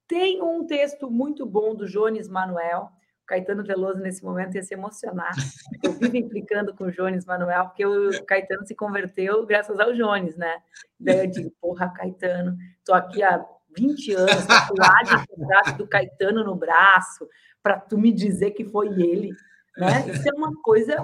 Tem 0.07 0.41
um 0.41 0.65
texto 0.65 1.09
muito 1.09 1.45
bom 1.45 1.75
do 1.75 1.87
Jones 1.87 2.27
Manuel. 2.27 2.89
O 3.23 3.27
Caetano 3.27 3.63
Veloso, 3.63 3.99
nesse 3.99 4.23
momento, 4.23 4.55
ia 4.55 4.63
se 4.63 4.73
emocionar. 4.73 5.31
Eu 5.83 5.91
vivo 5.93 6.15
implicando 6.15 6.73
com 6.73 6.85
o 6.85 6.91
Jones 6.91 7.25
Manuel, 7.25 7.65
porque 7.65 7.85
o 7.85 8.25
Caetano 8.25 8.65
se 8.65 8.73
converteu 8.73 9.45
graças 9.45 9.79
ao 9.79 9.93
Jones, 9.93 10.35
né? 10.37 10.61
Daí 10.99 11.25
eu 11.25 11.27
digo, 11.27 11.51
porra, 11.61 11.89
Caetano, 11.89 12.57
tô 12.83 12.93
aqui 12.93 13.21
há 13.21 13.45
20 13.77 14.13
anos, 14.13 14.45
tatuagem 14.45 15.25
do 15.27 15.77
do 15.77 15.87
Caetano 15.87 16.43
no 16.43 16.55
braço, 16.55 17.27
para 17.61 17.79
tu 17.79 17.97
me 17.97 18.11
dizer 18.11 18.51
que 18.51 18.65
foi 18.65 18.87
ele 18.87 19.31
né? 19.77 20.09
Isso 20.09 20.27
é 20.27 20.33
uma 20.33 20.51
coisa, 20.61 20.95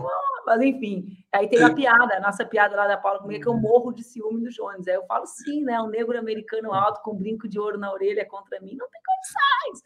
mas 0.46 0.62
enfim. 0.62 1.18
Aí 1.32 1.48
tem 1.48 1.64
a 1.64 1.74
piada, 1.74 2.18
a 2.18 2.20
nossa 2.20 2.46
piada 2.46 2.76
lá 2.76 2.88
da 2.88 2.98
Paula 2.98 3.20
comigo, 3.20 3.42
que 3.42 3.50
eu 3.50 3.58
morro 3.58 3.92
de 3.92 4.04
ciúme 4.04 4.42
do 4.42 4.50
Jones. 4.50 4.88
Aí 4.88 4.96
eu 4.96 5.06
falo, 5.06 5.26
sim, 5.26 5.64
né? 5.64 5.82
Um 5.82 5.88
negro 5.88 6.18
americano 6.18 6.74
alto 6.74 7.02
com 7.02 7.16
brinco 7.16 7.48
de 7.48 7.60
ouro 7.60 7.78
na 7.78 7.92
orelha 7.92 8.26
contra 8.26 8.60
mim, 8.60 8.76
não 8.76 8.88
tem 8.90 9.02
condições. 9.06 9.84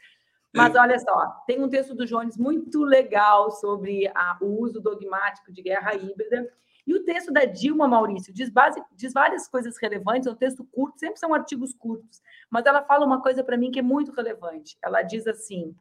Mas 0.53 0.75
olha 0.75 0.97
só, 0.97 1.43
tem 1.45 1.63
um 1.63 1.69
texto 1.69 1.93
do 1.93 2.05
Jones 2.05 2.37
muito 2.37 2.83
legal 2.83 3.51
sobre 3.51 4.07
a, 4.07 4.37
o 4.41 4.61
uso 4.61 4.81
dogmático 4.81 5.51
de 5.51 5.61
guerra 5.61 5.93
híbrida. 5.93 6.51
E 6.85 6.95
o 6.95 7.03
texto 7.03 7.31
da 7.31 7.43
Dilma 7.43 7.87
Maurício 7.87 8.33
diz, 8.33 8.49
base, 8.49 8.81
diz 8.93 9.13
várias 9.13 9.47
coisas 9.47 9.77
relevantes, 9.77 10.25
é 10.25 10.31
um 10.31 10.35
texto 10.35 10.63
curto, 10.71 10.97
sempre 10.97 11.19
são 11.19 11.33
artigos 11.33 11.73
curtos, 11.73 12.21
mas 12.49 12.65
ela 12.65 12.81
fala 12.81 13.05
uma 13.05 13.21
coisa 13.21 13.43
para 13.43 13.57
mim 13.57 13.71
que 13.71 13.79
é 13.79 13.81
muito 13.81 14.13
relevante. 14.13 14.77
Ela 14.81 15.01
diz 15.01 15.27
assim: 15.27 15.75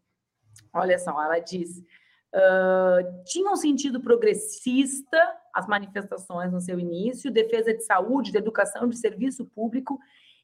olha 0.75 0.99
só, 0.99 1.11
ela 1.23 1.39
diz 1.39 1.83
Uh, 2.35 3.25
tinha 3.25 3.51
um 3.51 3.57
sentido 3.57 4.01
progressista 4.01 5.19
as 5.57 5.67
manifestações 5.67 6.53
no 6.53 6.61
seu 6.61 6.79
início, 6.79 7.31
defesa 7.31 7.73
de 7.73 7.83
saúde, 7.83 8.31
de 8.31 8.37
educação, 8.37 8.87
de 8.87 8.99
serviço 8.99 9.47
público, 9.47 9.99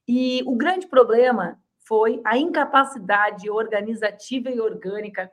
e 0.08 0.42
o 0.46 0.56
grande 0.56 0.86
problema 0.86 1.60
foi 1.86 2.22
a 2.24 2.38
incapacidade 2.38 3.50
organizativa 3.50 4.50
e 4.50 4.58
orgânica 4.58 5.30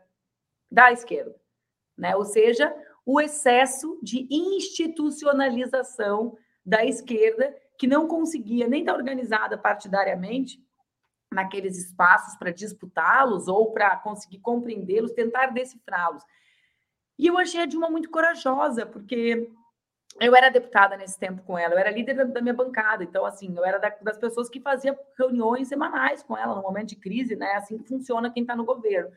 da 0.70 0.92
esquerda, 0.92 1.34
né? 1.98 2.14
ou 2.16 2.26
seja, 2.26 2.76
o 3.06 3.22
excesso 3.22 3.98
de 4.04 4.28
institucionalização 4.30 6.38
da 6.66 6.86
esquerda, 6.86 7.56
que 7.78 7.88
não 7.88 8.06
conseguia 8.06 8.68
nem 8.68 8.82
estar 8.82 8.96
organizada 8.96 9.58
partidariamente 9.58 10.62
naqueles 11.32 11.78
espaços 11.78 12.36
para 12.38 12.52
disputá-los 12.52 13.48
ou 13.48 13.72
para 13.72 13.96
conseguir 13.98 14.40
compreendê-los, 14.40 15.12
tentar 15.12 15.48
decifrá-los. 15.48 16.24
E 17.18 17.28
eu 17.28 17.38
achei 17.38 17.62
a 17.62 17.66
Dilma 17.66 17.90
muito 17.90 18.10
corajosa, 18.10 18.86
porque 18.86 19.52
eu 20.20 20.36
era 20.36 20.50
deputada 20.50 20.98
nesse 20.98 21.20
tempo 21.20 21.44
com 21.44 21.58
ela, 21.58 21.74
eu 21.74 21.78
era 21.78 21.92
líder 21.92 22.26
da 22.26 22.42
minha 22.42 22.54
bancada, 22.54 23.04
então, 23.04 23.26
assim, 23.26 23.56
eu 23.56 23.64
era 23.64 23.78
das 24.02 24.18
pessoas 24.18 24.50
que 24.50 24.60
fazia 24.60 24.98
reuniões 25.18 25.68
semanais 25.68 26.24
com 26.24 26.36
ela 26.36 26.56
no 26.56 26.62
momento 26.62 26.90
de 26.90 26.96
crise, 26.96 27.36
né? 27.36 27.54
Assim 27.54 27.78
que 27.78 27.88
funciona 27.88 28.32
quem 28.32 28.42
está 28.42 28.56
no 28.56 28.66
governo. 28.66 29.12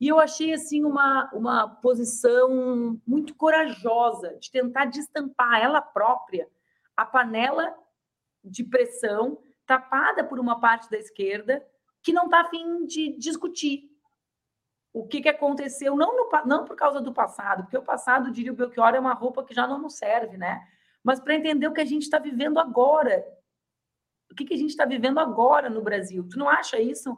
E 0.00 0.08
eu 0.08 0.18
achei, 0.18 0.52
assim, 0.54 0.82
uma, 0.84 1.30
uma 1.32 1.68
posição 1.68 2.98
muito 3.06 3.34
corajosa 3.34 4.34
de 4.40 4.50
tentar 4.50 4.86
destampar 4.86 5.60
ela 5.60 5.82
própria 5.82 6.48
a 6.96 7.04
panela 7.04 7.74
de 8.42 8.64
pressão 8.64 9.38
tapada 9.70 10.24
por 10.24 10.40
uma 10.40 10.58
parte 10.58 10.90
da 10.90 10.98
esquerda 10.98 11.64
que 12.02 12.12
não 12.12 12.24
está 12.24 12.40
afim 12.40 12.84
de 12.86 13.16
discutir, 13.16 13.88
o 14.92 15.06
que, 15.06 15.20
que 15.20 15.28
aconteceu, 15.28 15.94
não, 15.94 16.16
no, 16.16 16.28
não 16.44 16.64
por 16.64 16.74
causa 16.74 17.00
do 17.00 17.12
passado, 17.12 17.62
porque 17.62 17.78
o 17.78 17.82
passado, 17.82 18.32
diria 18.32 18.50
o 18.50 18.56
Belchior, 18.56 18.96
é 18.96 18.98
uma 18.98 19.14
roupa 19.14 19.44
que 19.44 19.54
já 19.54 19.68
não 19.68 19.80
nos 19.80 19.94
serve, 19.94 20.36
né? 20.36 20.60
Mas 21.04 21.20
para 21.20 21.36
entender 21.36 21.68
o 21.68 21.72
que 21.72 21.80
a 21.80 21.84
gente 21.84 22.02
está 22.02 22.18
vivendo 22.18 22.58
agora. 22.58 23.24
O 24.28 24.34
que, 24.34 24.44
que 24.44 24.54
a 24.54 24.56
gente 24.56 24.70
está 24.70 24.84
vivendo 24.84 25.20
agora 25.20 25.70
no 25.70 25.82
Brasil. 25.82 26.26
Tu 26.28 26.36
não 26.36 26.48
acha 26.48 26.80
isso? 26.80 27.16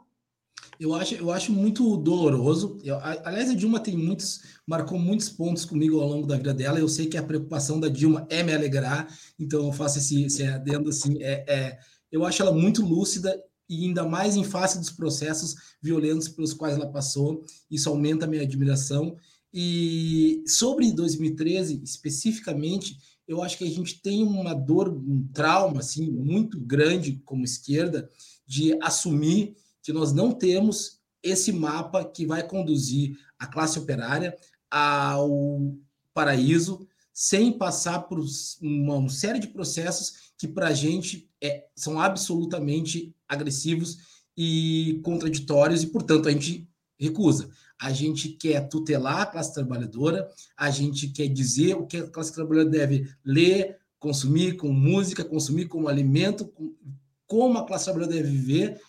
Eu 0.79 0.93
acho, 0.93 1.15
eu 1.15 1.31
acho 1.31 1.51
muito 1.51 1.97
doloroso. 1.97 2.77
Eu, 2.83 2.97
aliás, 2.99 3.49
a 3.49 3.55
Dilma 3.55 3.79
tem 3.79 3.97
muitos, 3.97 4.59
marcou 4.65 4.99
muitos 4.99 5.29
pontos 5.29 5.65
comigo 5.65 5.99
ao 5.99 6.07
longo 6.07 6.27
da 6.27 6.37
vida 6.37 6.53
dela. 6.53 6.79
Eu 6.79 6.87
sei 6.87 7.07
que 7.07 7.17
a 7.17 7.23
preocupação 7.23 7.79
da 7.79 7.87
Dilma 7.87 8.27
é 8.29 8.43
me 8.43 8.53
alegrar, 8.53 9.07
então 9.39 9.65
eu 9.65 9.73
faço 9.73 9.97
esse, 9.97 10.23
esse 10.23 10.43
adendo 10.43 10.89
assim. 10.89 11.21
É, 11.21 11.45
é, 11.47 11.79
eu 12.13 12.23
acho 12.23 12.43
ela 12.43 12.51
muito 12.51 12.85
lúcida 12.85 13.43
e 13.67 13.85
ainda 13.85 14.05
mais 14.05 14.35
em 14.35 14.43
face 14.43 14.77
dos 14.77 14.91
processos 14.91 15.55
violentos 15.81 16.29
pelos 16.29 16.53
quais 16.53 16.75
ela 16.75 16.91
passou. 16.91 17.43
Isso 17.71 17.89
aumenta 17.89 18.25
a 18.25 18.27
minha 18.27 18.43
admiração. 18.43 19.17
E 19.51 20.43
sobre 20.45 20.91
2013, 20.91 21.81
especificamente, 21.83 22.99
eu 23.27 23.41
acho 23.41 23.57
que 23.57 23.63
a 23.63 23.69
gente 23.69 23.99
tem 23.99 24.21
uma 24.23 24.53
dor, 24.53 24.89
um 24.89 25.27
trauma 25.33 25.79
assim 25.79 26.11
muito 26.11 26.59
grande 26.59 27.19
como 27.25 27.43
esquerda 27.43 28.07
de 28.45 28.77
assumir 28.79 29.55
que 29.81 29.91
nós 29.91 30.13
não 30.13 30.31
temos 30.31 30.99
esse 31.23 31.51
mapa 31.51 32.05
que 32.05 32.27
vai 32.27 32.47
conduzir 32.47 33.17
a 33.39 33.47
classe 33.47 33.79
operária 33.79 34.37
ao 34.69 35.75
paraíso 36.13 36.87
sem 37.11 37.51
passar 37.51 38.01
por 38.01 38.23
uma 38.61 39.09
série 39.09 39.39
de 39.39 39.47
processos 39.47 40.33
que 40.37 40.47
para 40.47 40.67
a 40.67 40.73
gente 40.73 41.29
é, 41.43 41.65
são 41.75 41.99
absolutamente 41.99 43.13
agressivos 43.27 43.97
e 44.35 45.01
contraditórios 45.03 45.83
e, 45.83 45.87
portanto, 45.87 46.29
a 46.29 46.31
gente 46.31 46.69
recusa. 46.97 47.49
A 47.79 47.91
gente 47.91 48.29
quer 48.29 48.69
tutelar 48.69 49.21
a 49.21 49.25
classe 49.25 49.53
trabalhadora, 49.53 50.29
a 50.55 50.69
gente 50.69 51.09
quer 51.09 51.27
dizer 51.27 51.75
o 51.75 51.85
que 51.85 51.97
a 51.97 52.07
classe 52.07 52.33
trabalhadora 52.33 52.71
deve 52.71 53.13
ler, 53.25 53.77
consumir 53.99 54.55
como 54.55 54.73
música, 54.73 55.23
consumir 55.25 55.67
como 55.67 55.89
alimento, 55.89 56.51
como 57.27 57.57
a 57.57 57.65
classe 57.65 57.85
trabalhadora 57.85 58.21
deve 58.21 58.31
viver, 58.31 58.79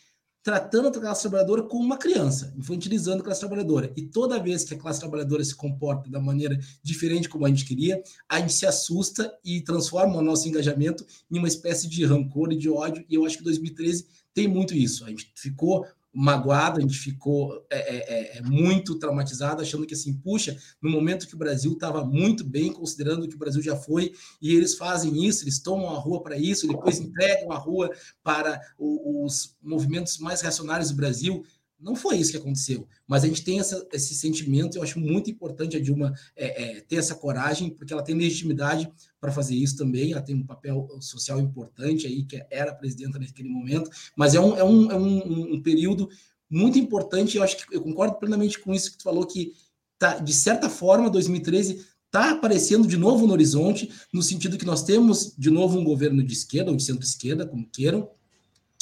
tratando 0.44 0.88
a 0.88 0.92
classe 0.92 1.22
trabalhadora 1.22 1.62
como 1.62 1.82
uma 1.82 1.96
criança, 1.96 2.52
infantilizando 2.54 3.22
a 3.22 3.24
classe 3.24 3.40
trabalhadora. 3.40 3.90
E 3.96 4.02
toda 4.02 4.38
vez 4.38 4.62
que 4.62 4.74
a 4.74 4.78
classe 4.78 5.00
trabalhadora 5.00 5.42
se 5.42 5.54
comporta 5.54 6.10
da 6.10 6.20
maneira 6.20 6.60
diferente 6.82 7.30
como 7.30 7.46
a 7.46 7.48
gente 7.48 7.64
queria, 7.64 8.02
a 8.28 8.38
gente 8.38 8.52
se 8.52 8.66
assusta 8.66 9.34
e 9.42 9.62
transforma 9.62 10.18
o 10.18 10.22
nosso 10.22 10.46
engajamento 10.46 11.06
em 11.30 11.38
uma 11.38 11.48
espécie 11.48 11.88
de 11.88 12.04
rancor 12.04 12.52
e 12.52 12.58
de 12.58 12.68
ódio. 12.68 13.02
E 13.08 13.14
eu 13.14 13.24
acho 13.24 13.38
que 13.38 13.42
2013 13.42 14.06
tem 14.34 14.46
muito 14.46 14.74
isso. 14.74 15.06
A 15.06 15.08
gente 15.08 15.32
ficou 15.34 15.86
magoado, 16.14 16.78
a 16.78 16.82
gente 16.82 16.96
ficou 16.96 17.66
é, 17.68 17.78
é, 17.78 17.96
é, 17.96 18.38
é, 18.38 18.42
muito 18.42 18.98
traumatizado, 18.98 19.60
achando 19.60 19.86
que 19.86 19.94
assim, 19.94 20.14
puxa, 20.14 20.56
no 20.80 20.88
momento 20.88 21.26
que 21.26 21.34
o 21.34 21.38
Brasil 21.38 21.72
estava 21.72 22.04
muito 22.04 22.44
bem, 22.44 22.72
considerando 22.72 23.26
que 23.26 23.34
o 23.34 23.38
Brasil 23.38 23.60
já 23.60 23.74
foi, 23.74 24.12
e 24.40 24.54
eles 24.54 24.76
fazem 24.76 25.26
isso, 25.26 25.42
eles 25.42 25.58
tomam 25.58 25.90
a 25.90 25.98
rua 25.98 26.22
para 26.22 26.38
isso, 26.38 26.68
depois 26.68 27.00
entregam 27.00 27.50
a 27.50 27.58
rua 27.58 27.90
para 28.22 28.60
os 28.78 29.56
movimentos 29.60 30.18
mais 30.18 30.40
reacionários 30.40 30.90
do 30.90 30.96
Brasil. 30.96 31.44
Não 31.84 31.94
foi 31.94 32.16
isso 32.16 32.30
que 32.30 32.38
aconteceu, 32.38 32.88
mas 33.06 33.24
a 33.24 33.26
gente 33.26 33.44
tem 33.44 33.60
essa, 33.60 33.86
esse 33.92 34.14
sentimento, 34.14 34.78
eu 34.78 34.82
acho 34.82 34.98
muito 34.98 35.30
importante 35.30 35.76
a 35.76 35.80
Dilma 35.80 36.14
é, 36.34 36.78
é, 36.78 36.80
ter 36.80 36.96
essa 36.96 37.14
coragem, 37.14 37.68
porque 37.68 37.92
ela 37.92 38.02
tem 38.02 38.14
legitimidade 38.14 38.90
para 39.20 39.30
fazer 39.30 39.54
isso 39.54 39.76
também, 39.76 40.12
ela 40.12 40.22
tem 40.22 40.34
um 40.34 40.46
papel 40.46 40.88
social 40.98 41.38
importante 41.38 42.06
aí, 42.06 42.24
que 42.24 42.42
era 42.50 42.74
presidenta 42.74 43.18
naquele 43.18 43.50
momento, 43.50 43.90
mas 44.16 44.34
é 44.34 44.40
um, 44.40 44.56
é 44.56 44.64
um, 44.64 44.90
é 44.90 44.96
um, 44.96 45.54
um 45.56 45.62
período 45.62 46.08
muito 46.48 46.78
importante, 46.78 47.36
eu 47.36 47.42
acho 47.42 47.58
que 47.58 47.76
eu 47.76 47.82
concordo 47.82 48.16
plenamente 48.16 48.58
com 48.58 48.72
isso 48.72 48.92
que 48.92 48.98
tu 48.98 49.04
falou, 49.04 49.26
que 49.26 49.52
tá, 49.98 50.18
de 50.18 50.32
certa 50.32 50.70
forma, 50.70 51.10
2013 51.10 51.84
está 52.06 52.30
aparecendo 52.30 52.88
de 52.88 52.96
novo 52.96 53.26
no 53.26 53.34
horizonte, 53.34 53.92
no 54.10 54.22
sentido 54.22 54.56
que 54.56 54.64
nós 54.64 54.82
temos 54.84 55.34
de 55.36 55.50
novo 55.50 55.78
um 55.78 55.84
governo 55.84 56.22
de 56.22 56.32
esquerda 56.32 56.70
ou 56.70 56.76
de 56.78 56.84
centro-esquerda, 56.84 57.46
como 57.46 57.68
queiram, 57.68 58.08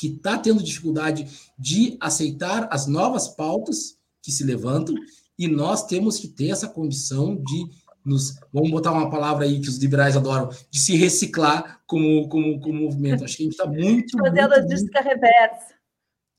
que 0.02 0.08
está 0.08 0.36
tendo 0.36 0.60
dificuldade 0.60 1.28
de 1.56 1.96
aceitar 2.00 2.66
as 2.72 2.88
novas 2.88 3.28
pautas 3.28 3.96
que 4.20 4.32
se 4.32 4.42
levantam, 4.42 4.96
e 5.38 5.46
nós 5.46 5.86
temos 5.86 6.18
que 6.18 6.26
ter 6.26 6.48
essa 6.48 6.66
condição 6.66 7.36
de 7.36 7.66
nos, 8.04 8.34
vamos 8.52 8.72
botar 8.72 8.90
uma 8.90 9.08
palavra 9.08 9.44
aí 9.44 9.60
que 9.60 9.68
os 9.68 9.78
liberais 9.78 10.16
adoram, 10.16 10.50
de 10.68 10.80
se 10.80 10.96
reciclar 10.96 11.80
como, 11.86 12.28
como, 12.28 12.58
como 12.58 12.80
movimento. 12.80 13.22
Acho 13.22 13.36
que 13.36 13.44
a 13.44 13.46
gente 13.46 13.52
está 13.52 13.64
muito. 13.70 14.18
Fazer 14.18 14.40
a 14.40 14.48
muito... 14.48 14.92
reversa. 15.04 15.74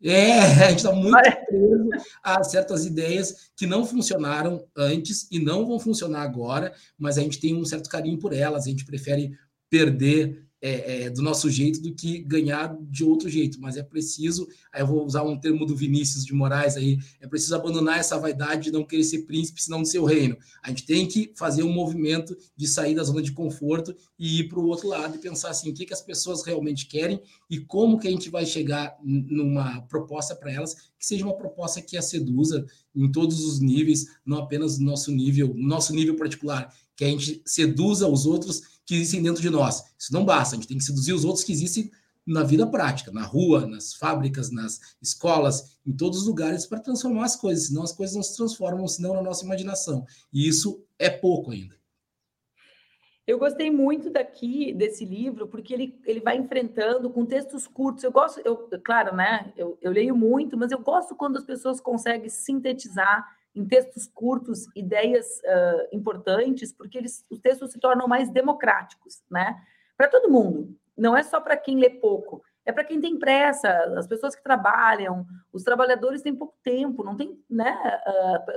É, 0.04 0.40
a 0.68 0.70
gente 0.70 0.80
está 0.80 0.92
muito 0.92 1.46
preso 1.48 1.90
a 2.22 2.44
certas 2.44 2.86
ideias 2.86 3.50
que 3.56 3.66
não 3.66 3.86
funcionaram 3.86 4.66
antes 4.76 5.26
e 5.32 5.40
não 5.40 5.66
vão 5.66 5.80
funcionar 5.80 6.24
agora, 6.24 6.74
mas 6.98 7.18
a 7.18 7.22
gente 7.22 7.40
tem 7.40 7.56
um 7.56 7.64
certo 7.64 7.90
carinho 7.90 8.20
por 8.20 8.34
elas, 8.34 8.66
a 8.66 8.70
gente 8.70 8.86
prefere 8.86 9.32
perder 9.70 10.46
é, 10.64 11.04
é, 11.04 11.10
do 11.10 11.22
nosso 11.22 11.50
jeito 11.50 11.82
do 11.82 11.94
que 11.94 12.20
ganhar 12.20 12.74
de 12.84 13.04
outro 13.04 13.28
jeito. 13.28 13.60
Mas 13.60 13.76
é 13.76 13.84
preciso, 13.84 14.48
aí 14.72 14.82
eu 14.82 14.88
vou 14.88 15.06
usar 15.06 15.24
um 15.24 15.38
termo 15.38 15.66
do 15.66 15.76
Vinícius 15.76 16.26
de 16.26 16.34
Moraes 16.34 16.78
aí, 16.78 16.98
é 17.20 17.28
preciso 17.28 17.54
abandonar 17.54 18.00
essa 18.00 18.18
vaidade 18.18 18.64
de 18.64 18.72
não 18.72 18.86
querer 18.86 19.04
ser 19.04 19.24
príncipe, 19.24 19.62
senão 19.62 19.82
do 19.82 19.88
seu 19.88 20.06
reino. 20.06 20.38
A 20.64 20.70
gente 20.70 20.86
tem 20.86 21.06
que 21.06 21.34
fazer 21.36 21.64
um 21.64 21.74
movimento 21.74 22.34
de 22.56 22.66
sair 22.66 22.96
da 22.96 23.04
zona 23.04 23.22
de 23.22 23.34
conforto 23.34 23.94
e 24.18 24.40
ir 24.40 24.48
para 24.48 24.60
o 24.60 24.68
outro 24.68 24.88
lado 24.88 25.18
e 25.18 25.20
pensar 25.20 25.50
assim, 25.50 25.70
o 25.70 25.74
que, 25.74 25.86
que 25.86 25.94
as 25.94 26.02
pessoas 26.02 26.46
realmente 26.46 26.88
querem 26.88 27.22
e 27.50 27.60
como 27.60 28.00
que 28.00 28.08
a 28.08 28.12
gente 28.12 28.30
vai 28.30 28.46
chegar 28.46 28.98
numa 29.04 29.82
proposta 29.82 30.34
para 30.34 30.50
elas 30.50 30.76
que 30.98 31.06
seja 31.06 31.26
uma 31.26 31.36
proposta 31.36 31.82
que 31.82 31.98
a 31.98 32.02
seduza 32.02 32.66
em 32.96 33.12
todos 33.12 33.44
os 33.44 33.60
níveis, 33.60 34.06
não 34.26 34.38
apenas 34.38 34.80
no 34.80 34.86
nosso 34.86 35.12
nível, 35.12 35.54
no 35.54 35.68
nosso 35.68 35.94
nível 35.94 36.16
particular, 36.16 36.74
que 36.96 37.04
a 37.04 37.10
gente 37.10 37.42
seduza 37.46 38.08
os 38.08 38.26
outros 38.26 38.73
que 38.86 38.96
existem 38.96 39.22
dentro 39.22 39.42
de 39.42 39.50
nós. 39.50 39.84
Isso 39.98 40.14
não 40.14 40.26
basta, 40.26 40.56
a 40.56 40.58
gente 40.58 40.68
tem 40.68 40.78
que 40.78 40.84
seduzir 40.84 41.14
os 41.14 41.26
outros 41.26 41.44
que 41.44 41.52
existem 41.52 41.92
na 42.26 42.44
vida 42.44 42.66
prática, 42.66 43.12
na 43.12 43.24
rua, 43.24 43.68
nas 43.68 43.94
fábricas, 43.94 44.50
nas 44.50 44.80
escolas, 45.02 45.78
em 45.86 45.92
todos 45.92 46.20
os 46.20 46.28
lugares 46.28 46.66
para 46.66 46.80
transformar 46.80 47.26
as 47.26 47.36
coisas, 47.36 47.68
senão 47.68 47.84
as 47.84 47.92
coisas 47.92 48.16
não 48.16 48.24
se 48.24 48.36
transformam, 48.36 48.88
senão 48.88 49.14
na 49.14 49.22
nossa 49.22 49.44
imaginação. 49.44 50.06
E 50.32 50.48
isso 50.48 50.86
é 50.98 51.10
pouco 51.10 51.52
ainda. 51.52 51.76
Eu 53.26 53.40
gostei 53.40 53.72
muito 53.72 54.10
daqui 54.10 54.74
desse 54.74 55.06
livro, 55.06 55.48
porque 55.48 55.74
ele, 55.74 55.98
ele 56.06 56.20
vai 56.20 56.38
enfrentando 56.38 57.10
com 57.10 57.26
textos 57.26 57.66
curtos. 57.66 58.04
Eu 58.04 58.12
gosto, 58.12 58.42
eu, 58.44 58.70
claro, 58.84 59.16
né? 59.16 59.54
Eu, 59.56 59.78
eu 59.82 59.92
leio 59.92 60.14
muito, 60.14 60.58
mas 60.58 60.72
eu 60.72 60.80
gosto 60.80 61.16
quando 61.16 61.38
as 61.38 61.46
pessoas 61.46 61.80
conseguem 61.80 62.28
sintetizar 62.28 63.26
em 63.56 63.66
textos 63.66 64.08
curtos 64.08 64.68
ideias 64.76 65.26
uh, 65.40 65.88
importantes, 65.96 66.74
porque 66.74 66.98
eles, 66.98 67.26
os 67.30 67.40
textos 67.40 67.72
se 67.72 67.80
tornam 67.80 68.08
mais 68.08 68.30
democráticos, 68.30 69.24
né? 69.30 69.56
Para 69.96 70.08
todo 70.08 70.32
mundo, 70.32 70.76
não 70.98 71.16
é 71.16 71.24
só 71.24 71.40
para 71.40 71.56
quem 71.58 71.80
lê 71.80 71.90
pouco, 71.90 72.44
é 72.66 72.72
para 72.72 72.84
quem 72.84 73.00
tem 73.00 73.20
pressa, 73.20 73.70
as 73.98 74.08
pessoas 74.08 74.36
que 74.36 74.44
trabalham, 74.44 75.26
os 75.52 75.64
trabalhadores 75.64 76.22
têm 76.22 76.36
pouco 76.36 76.56
tempo, 76.64 77.04
não 77.04 77.16
tem, 77.16 77.38
né? 77.50 77.78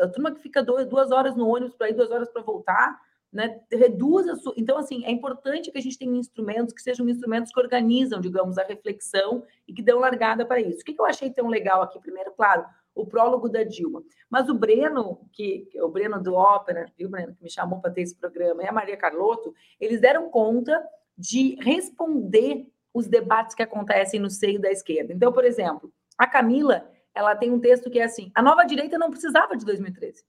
A 0.01 0.09
turma 0.09 0.33
que 0.33 0.41
fica 0.41 0.63
duas 0.63 1.11
horas 1.11 1.35
no 1.35 1.49
ônibus 1.49 1.75
para 1.75 1.91
ir, 1.91 1.95
duas 1.95 2.11
horas 2.11 2.31
para 2.31 2.43
voltar, 2.43 2.99
né? 3.33 3.61
Reduz 3.71 4.29
a 4.29 4.37
sua. 4.37 4.55
Então, 4.57 4.79
assim, 4.79 5.05
é 5.05 5.11
importante 5.11 5.71
que 5.71 5.79
a 5.79 5.81
gente 5.81 5.99
tenha 5.99 6.17
instrumentos 6.17 6.73
que 6.73 6.83
sejam 6.83 7.09
instrumentos 7.09 7.53
que 7.53 7.61
organizam, 7.61 8.21
digamos, 8.21 8.59
a 8.59 8.65
reflexão 8.65 9.43
e 9.67 9.75
que 9.75 9.83
dão 9.83 9.99
largada 9.99 10.47
para 10.47 10.61
isso. 10.61 10.81
O 10.81 10.85
que 10.85 10.95
eu 10.99 11.05
achei 11.05 11.31
tão 11.31 11.49
legal 11.49 11.83
aqui? 11.83 11.99
Primeiro, 11.99 12.33
claro, 12.33 12.65
o 12.97 13.07
prólogo 13.07 13.49
da 13.49 13.63
Dilma. 13.63 14.03
Mas 14.29 14.49
o 14.49 14.55
Breno, 14.55 15.21
que, 15.33 15.69
o 15.77 15.89
Breno 15.89 16.21
do 16.21 16.35
Ópera, 16.35 16.87
viu, 16.99 17.11
Breno, 17.11 17.35
que 17.35 17.43
me 17.45 17.51
chamou 17.51 17.79
para 17.79 17.93
ter 17.93 18.01
esse 18.01 18.17
programa, 18.17 18.63
e 18.63 18.67
a 18.67 18.73
Maria 18.73 18.97
Carlotto, 18.97 19.55
eles 19.79 20.01
deram 20.01 20.31
conta 20.31 20.83
de 21.17 21.57
responder 21.61 22.67
os 22.93 23.07
debates 23.07 23.55
que 23.55 23.63
acontecem 23.63 24.19
no 24.19 24.31
seio 24.31 24.59
da 24.59 24.71
esquerda. 24.71 25.13
Então, 25.13 25.31
por 25.31 25.45
exemplo, 25.45 25.93
a 26.17 26.27
Camila, 26.27 26.91
ela 27.15 27.37
tem 27.37 27.53
um 27.53 27.61
texto 27.61 27.91
que 27.91 28.01
é 28.01 28.05
assim: 28.05 28.33
a 28.35 28.43
nova 28.43 28.65
direita 28.65 28.99
não 28.99 29.11
precisava 29.11 29.57
de 29.57 29.65
2013. 29.65 30.25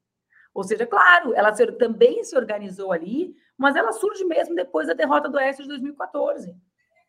Ou 0.54 0.64
seja, 0.64 0.86
claro, 0.86 1.34
ela 1.34 1.52
também 1.78 2.24
se 2.24 2.36
organizou 2.36 2.92
ali, 2.92 3.34
mas 3.58 3.76
ela 3.76 3.94
surge 3.94 4.26
mesmo 4.26 4.56
depois 4.56 4.88
da 4.88 4.94
derrota 4.94 5.30
do 5.30 5.38
Oeste 5.38 5.62
de 5.62 5.70
2014. 5.70 6.54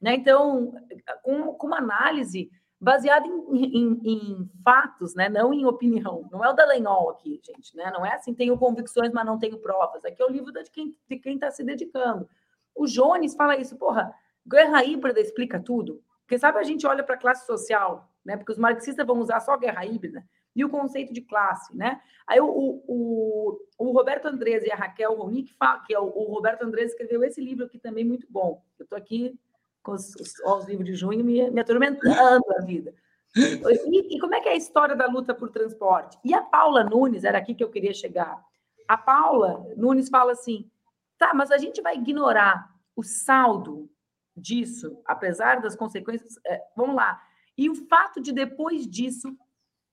Né? 0.00 0.14
Então, 0.14 0.74
com, 1.22 1.54
com 1.54 1.66
uma 1.66 1.78
análise 1.78 2.50
baseado 2.80 3.26
em, 3.26 3.64
em, 3.64 4.00
em, 4.04 4.50
fatos, 4.62 5.14
né? 5.14 5.28
não 5.28 5.52
em 5.52 5.66
opinião. 5.66 6.28
Não 6.30 6.44
é 6.44 6.48
o 6.48 6.52
Dallagnol 6.52 7.10
aqui, 7.10 7.40
gente. 7.44 7.76
Né? 7.76 7.90
Não 7.92 8.06
é 8.06 8.14
assim, 8.14 8.34
tenho 8.34 8.56
convicções, 8.56 9.12
mas 9.12 9.26
não 9.26 9.38
tenho 9.38 9.58
provas. 9.58 10.04
Aqui 10.04 10.22
é 10.22 10.24
o 10.24 10.30
livro 10.30 10.52
de 10.52 10.70
quem 10.70 10.96
de 11.08 11.18
quem 11.18 11.34
está 11.34 11.50
se 11.50 11.64
dedicando. 11.64 12.28
O 12.74 12.86
Jones 12.86 13.34
fala 13.34 13.56
isso, 13.56 13.76
porra, 13.76 14.14
guerra 14.46 14.84
híbrida 14.84 15.20
explica 15.20 15.60
tudo. 15.60 16.02
Porque 16.20 16.38
sabe, 16.38 16.58
a 16.58 16.62
gente 16.62 16.86
olha 16.86 17.02
para 17.02 17.14
a 17.14 17.18
classe 17.18 17.46
social, 17.46 18.08
né? 18.24 18.36
Porque 18.36 18.52
os 18.52 18.58
marxistas 18.58 19.06
vão 19.06 19.18
usar 19.18 19.40
só 19.40 19.56
guerra 19.56 19.84
híbrida 19.84 20.24
e 20.54 20.64
o 20.64 20.68
conceito 20.68 21.12
de 21.12 21.22
classe, 21.22 21.74
né? 21.76 22.00
Aí 22.26 22.40
o, 22.40 22.46
o, 22.46 23.58
o 23.78 23.92
Roberto 23.92 24.26
Andrés 24.26 24.62
e 24.64 24.70
a 24.70 24.76
Raquel 24.76 25.14
Ronick, 25.14 25.54
que 25.86 25.94
é 25.94 25.98
o, 25.98 26.04
o 26.04 26.34
Roberto 26.34 26.62
Andrés 26.62 26.90
escreveu 26.90 27.22
esse 27.24 27.40
livro 27.40 27.64
aqui 27.64 27.78
também 27.78 28.04
muito 28.04 28.26
bom. 28.28 28.62
Eu 28.78 28.84
estou 28.84 28.98
aqui 28.98 29.38
com 29.82 29.92
os, 29.92 30.14
os, 30.16 30.38
os, 30.38 30.66
livros 30.66 30.86
de 30.86 30.94
junho 30.94 31.24
me, 31.24 31.50
me 31.50 31.60
atormentando 31.60 32.44
a 32.56 32.64
vida. 32.64 32.94
E, 33.36 34.16
e, 34.16 34.18
como 34.18 34.34
é 34.34 34.40
que 34.40 34.48
é 34.48 34.52
a 34.52 34.56
história 34.56 34.96
da 34.96 35.06
luta 35.06 35.34
por 35.34 35.50
transporte? 35.50 36.18
E 36.24 36.34
a 36.34 36.42
Paula 36.42 36.84
Nunes, 36.84 37.24
era 37.24 37.38
aqui 37.38 37.54
que 37.54 37.62
eu 37.62 37.70
queria 37.70 37.92
chegar. 37.92 38.42
A 38.86 38.96
Paula 38.96 39.66
Nunes 39.76 40.08
fala 40.08 40.32
assim: 40.32 40.70
tá, 41.18 41.32
mas 41.34 41.50
a 41.50 41.58
gente 41.58 41.80
vai 41.80 41.96
ignorar 41.96 42.70
o 42.96 43.02
saldo 43.02 43.88
disso, 44.36 45.00
apesar 45.04 45.60
das 45.60 45.76
consequências. 45.76 46.38
É, 46.46 46.62
vamos 46.76 46.96
lá. 46.96 47.20
E 47.56 47.68
o 47.68 47.74
fato 47.74 48.20
de 48.20 48.32
depois 48.32 48.86
disso 48.86 49.36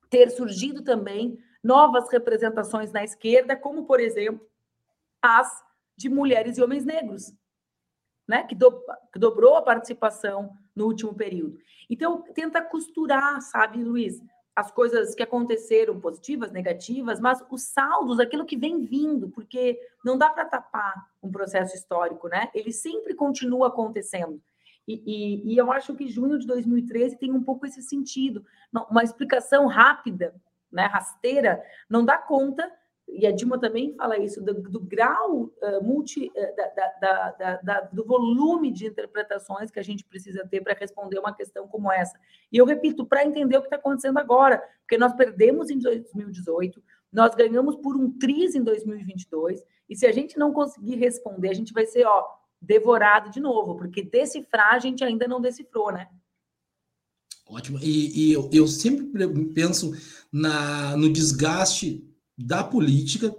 ter 0.10 0.30
surgido 0.30 0.84
também 0.84 1.38
novas 1.64 2.10
representações 2.12 2.92
na 2.92 3.04
esquerda, 3.04 3.56
como, 3.56 3.86
por 3.86 4.00
exemplo, 4.00 4.48
as 5.22 5.64
de 5.98 6.10
mulheres 6.10 6.58
e 6.58 6.62
homens 6.62 6.86
negros 6.86 7.34
né, 8.28 8.44
que, 8.44 8.56
do, 8.56 8.72
que 9.12 9.20
dobrou 9.20 9.56
a 9.56 9.62
participação 9.62 10.56
no 10.76 10.86
último 10.86 11.14
período. 11.14 11.58
Então, 11.90 12.24
tenta 12.34 12.62
costurar, 12.62 13.42
sabe, 13.42 13.84
Luiz, 13.84 14.22
as 14.56 14.72
coisas 14.72 15.14
que 15.14 15.22
aconteceram, 15.22 16.00
positivas, 16.00 16.52
negativas, 16.52 17.20
mas 17.20 17.44
os 17.50 17.64
saldos, 17.64 18.20
aquilo 18.20 18.46
que 18.46 18.56
vem 18.56 18.86
vindo, 18.86 19.30
porque 19.30 19.78
não 20.04 20.18
dá 20.18 20.30
para 20.30 20.46
tapar 20.46 21.10
um 21.22 21.30
processo 21.30 21.76
histórico, 21.76 22.30
né? 22.30 22.50
Ele 22.54 22.72
sempre 22.72 23.14
continua 23.14 23.68
acontecendo. 23.68 24.42
E, 24.88 25.02
e, 25.06 25.54
e, 25.54 25.58
eu 25.58 25.72
acho 25.72 25.96
que 25.96 26.08
junho 26.08 26.38
de 26.38 26.48
2013 26.48 27.18
tem 27.18 27.32
um 27.34 27.44
pouco 27.44 27.66
esse 27.66 27.82
sentido. 27.82 28.46
Uma 28.90 29.04
explicação 29.04 29.66
rápida, 29.66 30.34
né, 30.72 30.86
rasteira, 30.86 31.64
não 31.90 32.06
dá 32.06 32.18
conta 32.18 32.72
e 33.08 33.26
a 33.28 33.32
Dilma 33.32 33.60
também 33.60 33.94
fala 33.94 34.18
isso, 34.18 34.42
do, 34.42 34.54
do 34.54 34.80
grau 34.80 35.44
uh, 35.44 35.84
multi, 35.84 36.32
uh, 36.36 36.56
da, 36.56 37.32
da, 37.32 37.62
da, 37.62 37.82
do 37.82 38.04
volume 38.04 38.72
de 38.72 38.88
interpretações 38.88 39.70
que 39.70 39.80
a 39.80 39.84
gente 39.84 40.04
precisa 40.04 40.46
ter 40.48 40.62
para 40.62 40.74
responder 40.74 41.20
uma 41.20 41.34
questão 41.34 41.68
como 41.68 41.92
essa. 41.92 42.20
E 42.52 42.58
eu 42.58 42.66
repito, 42.66 43.06
para 43.06 43.26
entender 43.26 43.58
o 43.58 43.62
que 43.62 43.68
está 43.68 43.78
acontecendo 43.78 44.18
agora, 44.18 44.62
porque 44.82 44.98
nós 44.98 45.14
perdemos 45.14 45.70
em 45.70 45.78
2018, 45.78 46.84
nós 47.12 47.36
ganhamos 47.36 47.76
por 47.78 47.96
um 47.96 48.12
triz 48.18 48.56
em 48.56 48.64
2022, 48.64 49.64
e 49.88 49.96
se 49.96 50.06
a 50.06 50.12
gente 50.12 50.38
não 50.38 50.52
conseguir 50.52 50.96
responder, 50.96 51.50
a 51.50 51.54
gente 51.54 51.74
vai 51.74 51.86
ser 51.86 52.06
ó, 52.06 52.26
devorado 52.60 53.30
de 53.30 53.40
novo, 53.40 53.76
porque 53.76 54.04
decifrar 54.04 54.74
a 54.74 54.80
gente 54.80 55.04
ainda 55.04 55.28
não 55.28 55.40
decifrou, 55.40 55.92
né? 55.92 56.10
Ótimo. 57.48 57.78
E, 57.80 58.30
e 58.30 58.34
eu, 58.34 58.50
eu 58.52 58.68
sempre 58.68 59.28
penso 59.54 59.92
na, 60.32 60.98
no 60.98 61.08
desgaste 61.14 62.04
da 62.38 62.64
política, 62.64 63.36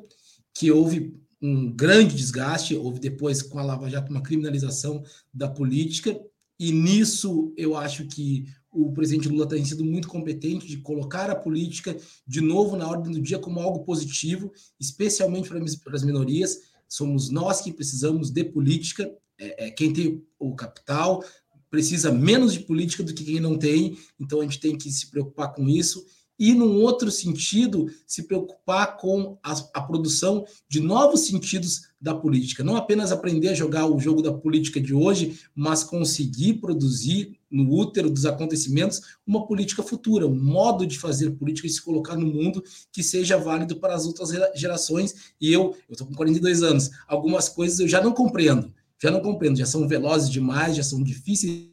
que 0.54 0.70
houve 0.70 1.14
um 1.40 1.70
grande 1.70 2.16
desgaste, 2.16 2.74
houve 2.74 2.98
depois 2.98 3.42
com 3.42 3.58
a 3.58 3.62
Lava 3.62 3.90
Jato 3.90 4.10
uma 4.10 4.22
criminalização 4.22 5.02
da 5.32 5.48
política, 5.48 6.18
e 6.58 6.72
nisso 6.72 7.52
eu 7.56 7.76
acho 7.76 8.06
que 8.06 8.46
o 8.70 8.92
presidente 8.92 9.28
Lula 9.28 9.48
tem 9.48 9.64
sido 9.64 9.84
muito 9.84 10.08
competente 10.08 10.66
de 10.66 10.78
colocar 10.78 11.30
a 11.30 11.34
política 11.34 11.96
de 12.26 12.40
novo 12.40 12.76
na 12.76 12.88
ordem 12.88 13.12
do 13.12 13.20
dia 13.20 13.38
como 13.38 13.60
algo 13.60 13.84
positivo, 13.84 14.52
especialmente 14.78 15.48
para 15.48 15.94
as 15.94 16.04
minorias. 16.04 16.60
Somos 16.88 17.30
nós 17.30 17.62
que 17.62 17.72
precisamos 17.72 18.30
de 18.30 18.44
política. 18.44 19.10
É, 19.38 19.66
é, 19.66 19.70
quem 19.70 19.92
tem 19.92 20.22
o 20.38 20.54
capital 20.54 21.24
precisa 21.70 22.12
menos 22.12 22.52
de 22.52 22.60
política 22.60 23.02
do 23.02 23.12
que 23.12 23.24
quem 23.24 23.40
não 23.40 23.58
tem, 23.58 23.98
então 24.20 24.40
a 24.40 24.44
gente 24.44 24.60
tem 24.60 24.78
que 24.78 24.90
se 24.90 25.10
preocupar 25.10 25.52
com 25.52 25.68
isso 25.68 26.06
e, 26.38 26.54
num 26.54 26.82
outro 26.82 27.10
sentido, 27.10 27.86
se 28.06 28.24
preocupar 28.24 28.96
com 28.96 29.38
a, 29.42 29.52
a, 29.74 29.82
produção 29.82 30.44
de 30.68 30.80
novos 30.80 31.26
sentidos 31.26 31.88
da 32.00 32.14
política. 32.14 32.62
Não 32.62 32.76
apenas 32.76 33.10
aprender 33.10 33.48
a 33.48 33.54
jogar 33.54 33.86
o 33.86 33.98
jogo 33.98 34.20
da 34.20 34.32
política 34.32 34.80
de 34.80 34.92
hoje, 34.92 35.40
mas 35.54 35.82
conseguir 35.82 36.54
produzir 36.54 37.38
no 37.50 37.72
útero 37.72 38.10
dos 38.10 38.26
acontecimentos 38.26 39.00
uma 39.26 39.46
política 39.46 39.82
futura, 39.82 40.26
um 40.26 40.34
modo 40.34 40.86
de 40.86 40.98
fazer 40.98 41.30
política 41.30 41.66
e 41.66 41.70
se 41.70 41.82
colocar 41.82 42.16
no 42.16 42.26
mundo 42.26 42.62
que 42.92 43.02
seja 43.02 43.38
válido 43.38 43.76
para 43.76 43.94
as 43.94 44.04
outras 44.06 44.30
gerações. 44.54 45.32
E 45.40 45.52
eu, 45.52 45.76
eu 45.88 45.92
estou 45.92 46.06
com 46.06 46.14
42 46.14 46.62
anos, 46.62 46.90
algumas 47.08 47.48
coisas 47.48 47.80
eu 47.80 47.88
já 47.88 48.02
não 48.02 48.12
compreendo, 48.12 48.72
já 49.00 49.10
não 49.10 49.20
compreendo, 49.20 49.58
já 49.58 49.66
são 49.66 49.88
velozes 49.88 50.30
demais, 50.30 50.76
já 50.76 50.82
são 50.82 51.02
difíceis. 51.02 51.70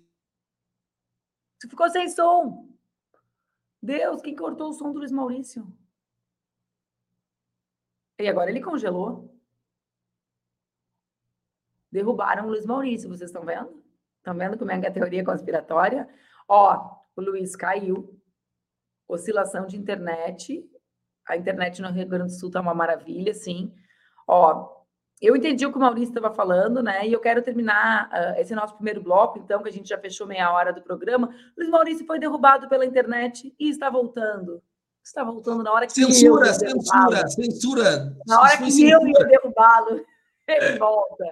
Você 1.60 1.70
ficou 1.70 1.90
sem 1.90 2.10
som. 2.10 2.73
Deus, 3.84 4.22
quem 4.22 4.34
cortou 4.34 4.70
o 4.70 4.74
som 4.74 4.94
do 4.94 5.00
Luiz 5.00 5.12
Maurício? 5.12 5.68
E 8.18 8.26
agora 8.30 8.50
ele 8.50 8.62
congelou. 8.62 9.38
Derrubaram 11.92 12.46
o 12.46 12.48
Luiz 12.48 12.66
Maurício, 12.66 13.10
vocês 13.10 13.30
estão 13.30 13.44
vendo? 13.44 13.84
Estão 14.20 14.34
vendo 14.38 14.58
como 14.58 14.72
é 14.72 14.80
que 14.80 14.86
é 14.86 14.90
a 14.90 14.94
teoria 14.94 15.26
conspiratória? 15.26 16.08
Ó, 16.48 16.96
o 17.14 17.22
Luiz 17.22 17.58
caiu. 17.58 18.18
Oscilação 19.06 19.66
de 19.66 19.76
internet. 19.76 20.66
A 21.28 21.36
internet 21.36 21.82
no 21.82 21.92
Rio 21.92 22.08
Grande 22.08 22.32
do 22.32 22.40
Sul 22.40 22.50
tá 22.50 22.62
uma 22.62 22.74
maravilha, 22.74 23.34
sim. 23.34 23.76
Ó, 24.26 24.83
eu 25.24 25.38
entendi 25.38 25.66
o 25.66 25.72
que 25.72 25.78
o 25.78 25.82
Maurício 25.82 26.14
estava 26.14 26.36
falando, 26.36 26.84
né? 26.84 27.08
E 27.08 27.14
eu 27.14 27.20
quero 27.20 27.42
terminar 27.42 28.10
uh, 28.12 28.42
esse 28.42 28.54
nosso 28.54 28.76
primeiro 28.76 29.02
bloco, 29.02 29.40
então, 29.40 29.64
que 29.64 29.70
a 29.70 29.72
gente 29.72 29.88
já 29.88 29.98
fechou 29.98 30.28
meia 30.28 30.52
hora 30.52 30.74
do 30.74 30.82
programa. 30.82 31.34
Luiz 31.58 31.70
Maurício 31.70 32.06
foi 32.06 32.20
derrubado 32.20 32.68
pela 32.68 32.86
internet 32.86 33.56
e 33.58 33.70
está 33.70 33.90
voltando. 33.90 34.62
Está 35.02 35.24
voltando 35.24 35.64
na 35.64 35.72
hora 35.72 35.88
que 35.88 35.94
censura, 35.94 36.48
eu 36.48 36.54
censura, 36.54 37.28
censura. 37.28 38.18
Na 38.28 38.42
hora 38.42 38.58
que 38.58 38.72
censura. 38.72 38.92
eu 38.92 39.08
ia 39.08 39.26
derrubá-lo, 39.28 40.06
ele 40.48 40.78
volta. 40.80 41.26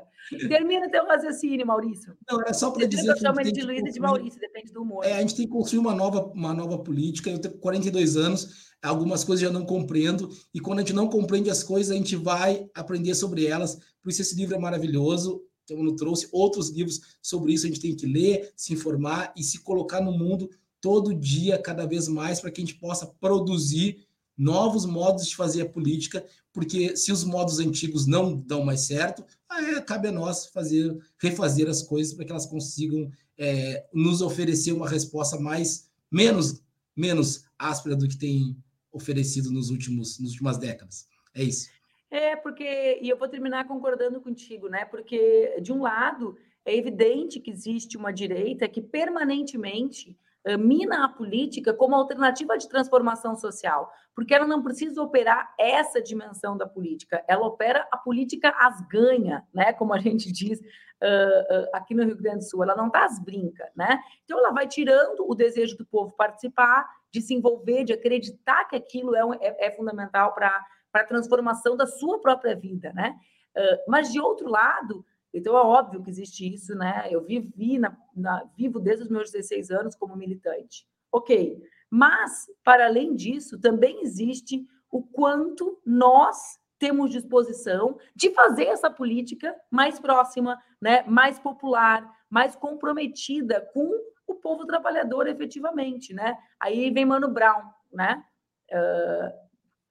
Termina 0.47 0.89
teu 0.89 1.06
raciocínio, 1.06 1.65
Maurício. 1.65 2.15
Não, 2.30 2.41
era 2.41 2.54
só 2.54 2.71
para 2.71 2.86
dizer 2.86 3.04
que. 3.04 3.10
Eu 3.10 3.17
chamo 3.17 3.41
ele 3.41 3.52
de 3.52 3.62
Luiz 3.62 3.82
e 3.82 3.91
de 3.91 4.00
Maurício, 4.00 4.39
depende 4.39 4.71
do 4.71 4.82
humor. 4.82 5.06
É, 5.06 5.13
a 5.13 5.21
gente 5.21 5.36
tem 5.36 5.45
que 5.45 5.52
construir 5.52 5.80
uma 5.80 5.93
nova, 5.93 6.32
uma 6.34 6.54
nova 6.54 6.78
política. 6.80 7.30
Eu 7.30 7.39
tenho 7.39 7.58
42 7.58 8.17
anos 8.17 8.71
algumas 8.82 9.24
coisas 9.24 9.43
eu 9.43 9.54
não 9.54 9.65
compreendo, 9.65 10.30
e 10.54 10.60
quando 10.60 10.80
a 10.80 10.82
gente 10.82 10.93
não 10.93 11.08
compreende 11.08 11.50
as 11.50 11.63
coisas, 11.63 11.91
a 11.91 11.95
gente 11.95 12.15
vai 12.15 12.67
aprender 12.74 13.13
sobre 13.13 13.45
elas. 13.45 13.78
Por 14.02 14.10
isso, 14.10 14.21
esse 14.21 14.36
livro 14.36 14.56
é 14.56 14.60
maravilhoso. 14.60 15.43
Então, 15.63 15.84
eu 15.86 15.95
trouxe 15.95 16.28
outros 16.32 16.69
livros 16.69 17.00
sobre 17.21 17.54
isso, 17.54 17.65
a 17.65 17.69
gente 17.69 17.80
tem 17.80 17.95
que 17.95 18.08
ler, 18.08 18.52
se 18.56 18.74
informar 18.74 19.32
e 19.38 19.43
se 19.43 19.62
colocar 19.62 20.02
no 20.02 20.12
mundo 20.12 20.50
todo 20.82 21.13
dia, 21.13 21.60
cada 21.60 21.86
vez 21.86 22.08
mais, 22.08 22.39
para 22.39 22.50
que 22.50 22.60
a 22.60 22.65
gente 22.65 22.80
possa 22.80 23.06
produzir 23.06 24.04
novos 24.38 24.86
modos 24.86 25.28
de 25.28 25.36
fazer 25.36 25.62
a 25.62 25.70
política, 25.70 26.26
porque 26.52 26.96
se 26.96 27.12
os 27.12 27.24
modos 27.24 27.60
antigos 27.60 28.08
não 28.08 28.36
dão 28.36 28.63
mais 28.63 28.82
certo, 28.82 29.24
aí 29.50 29.82
cabe 29.82 30.08
a 30.08 30.12
nós 30.12 30.48
fazer, 30.48 30.98
refazer 31.20 31.70
as 31.70 31.82
coisas 31.82 32.13
para 32.13 32.26
que 32.26 32.32
elas 32.32 32.46
consigam 32.46 33.12
é, 33.38 33.86
nos 33.94 34.22
oferecer 34.22 34.72
uma 34.72 34.89
resposta 34.89 35.39
mais 35.39 35.89
menos 36.12 36.62
menos 36.96 37.46
áspera 37.58 37.96
do 37.96 38.08
que 38.08 38.17
tem 38.17 38.56
oferecido 38.91 39.52
nos 39.52 39.70
últimos, 39.70 40.20
nas 40.20 40.32
últimas 40.32 40.58
décadas. 40.58 41.08
É 41.34 41.44
isso. 41.44 41.70
É, 42.10 42.36
porque, 42.36 43.00
e 43.02 43.08
eu 43.08 43.17
vou 43.17 43.30
terminar 43.30 43.67
concordando 43.67 44.20
contigo, 44.20 44.67
né? 44.67 44.84
Porque, 44.86 45.58
de 45.62 45.72
um 45.72 45.82
lado, 45.82 46.38
é 46.65 46.76
evidente 46.76 47.39
que 47.39 47.50
existe 47.50 47.96
uma 47.98 48.12
direita 48.12 48.67
que 48.67 48.82
permanentemente 48.82 50.17
mina 50.58 51.06
a 51.06 51.10
política 51.10 51.73
como 51.73 51.95
alternativa 51.95 52.58
de 52.58 52.67
transformação 52.67 53.36
social, 53.36 53.91
porque 54.15 54.34
ela 54.34 54.47
não 54.47 54.62
precisa 54.62 55.01
operar 55.01 55.54
essa 55.60 56.01
dimensão 56.01 56.58
da 56.58 56.67
política, 56.67 57.23
ela 57.27 57.45
opera 57.45 57.88
a 57.91 57.97
política 57.97 58.54
as 58.58 58.82
ganha, 58.88 59.45
né? 59.54 59.71
Como 59.73 59.93
a 59.93 59.99
gente 59.99 60.32
diz 60.34 60.60
uh, 60.60 60.63
uh, 60.63 61.67
aqui 61.73 61.93
no 61.93 62.04
Rio 62.04 62.17
Grande 62.17 62.39
do 62.39 62.49
Sul, 62.49 62.63
ela 62.63 62.75
não 62.75 62.88
está 62.88 63.06
às 63.06 63.19
brinca, 63.19 63.69
né? 63.75 64.01
Então, 64.23 64.39
ela 64.39 64.51
vai 64.51 64.67
tirando 64.67 65.30
o 65.30 65.36
desejo 65.36 65.77
do 65.77 65.86
povo 65.86 66.15
participar 66.15 66.88
de 67.12 67.21
se 67.21 67.34
envolver, 67.34 67.84
de 67.84 67.93
acreditar 67.93 68.65
que 68.65 68.75
aquilo 68.75 69.15
é, 69.15 69.21
é, 69.41 69.67
é 69.67 69.71
fundamental 69.71 70.34
para 70.34 70.65
a 70.93 71.04
transformação 71.04 71.75
da 71.75 71.86
sua 71.86 72.19
própria 72.19 72.56
vida, 72.56 72.91
né? 72.93 73.15
Uh, 73.56 73.91
mas 73.91 74.12
de 74.12 74.19
outro 74.19 74.49
lado, 74.49 75.06
então 75.34 75.58
é 75.58 75.62
óbvio 75.62 76.04
que 76.04 76.10
existe 76.10 76.54
isso, 76.54 76.76
né? 76.76 77.08
Eu 77.10 77.24
vivi 77.24 77.80
na, 77.80 77.96
na, 78.15 78.44
vivo 78.58 78.80
desde 78.80 79.04
os 79.04 79.10
meus 79.10 79.32
16 79.32 79.72
anos 79.72 79.96
como 79.96 80.15
militante. 80.15 80.86
Ok. 81.12 81.62
Mas, 81.89 82.48
para 82.63 82.86
além 82.86 83.15
disso, 83.15 83.60
também 83.60 84.02
existe 84.02 84.65
o 84.89 85.04
quanto 85.04 85.80
nós 85.86 86.60
temos 86.78 87.12
disposição 87.12 87.98
de 88.15 88.34
fazer 88.34 88.65
essa 88.65 88.89
política 88.89 89.56
mais 89.70 90.00
próxima, 90.00 90.62
né, 90.82 91.04
mais 91.04 91.38
popular, 91.38 92.12
mais 92.30 92.56
comprometida 92.56 93.62
com 93.74 93.91
o 94.26 94.36
povo 94.36 94.65
trabalhador 94.65 95.28
efetivamente, 95.28 96.13
né? 96.13 96.38
Aí 96.60 96.89
vem 96.89 97.06
Mano 97.06 97.30
Brown, 97.30 97.62
né? 97.94 98.24
Uh, 98.72 99.32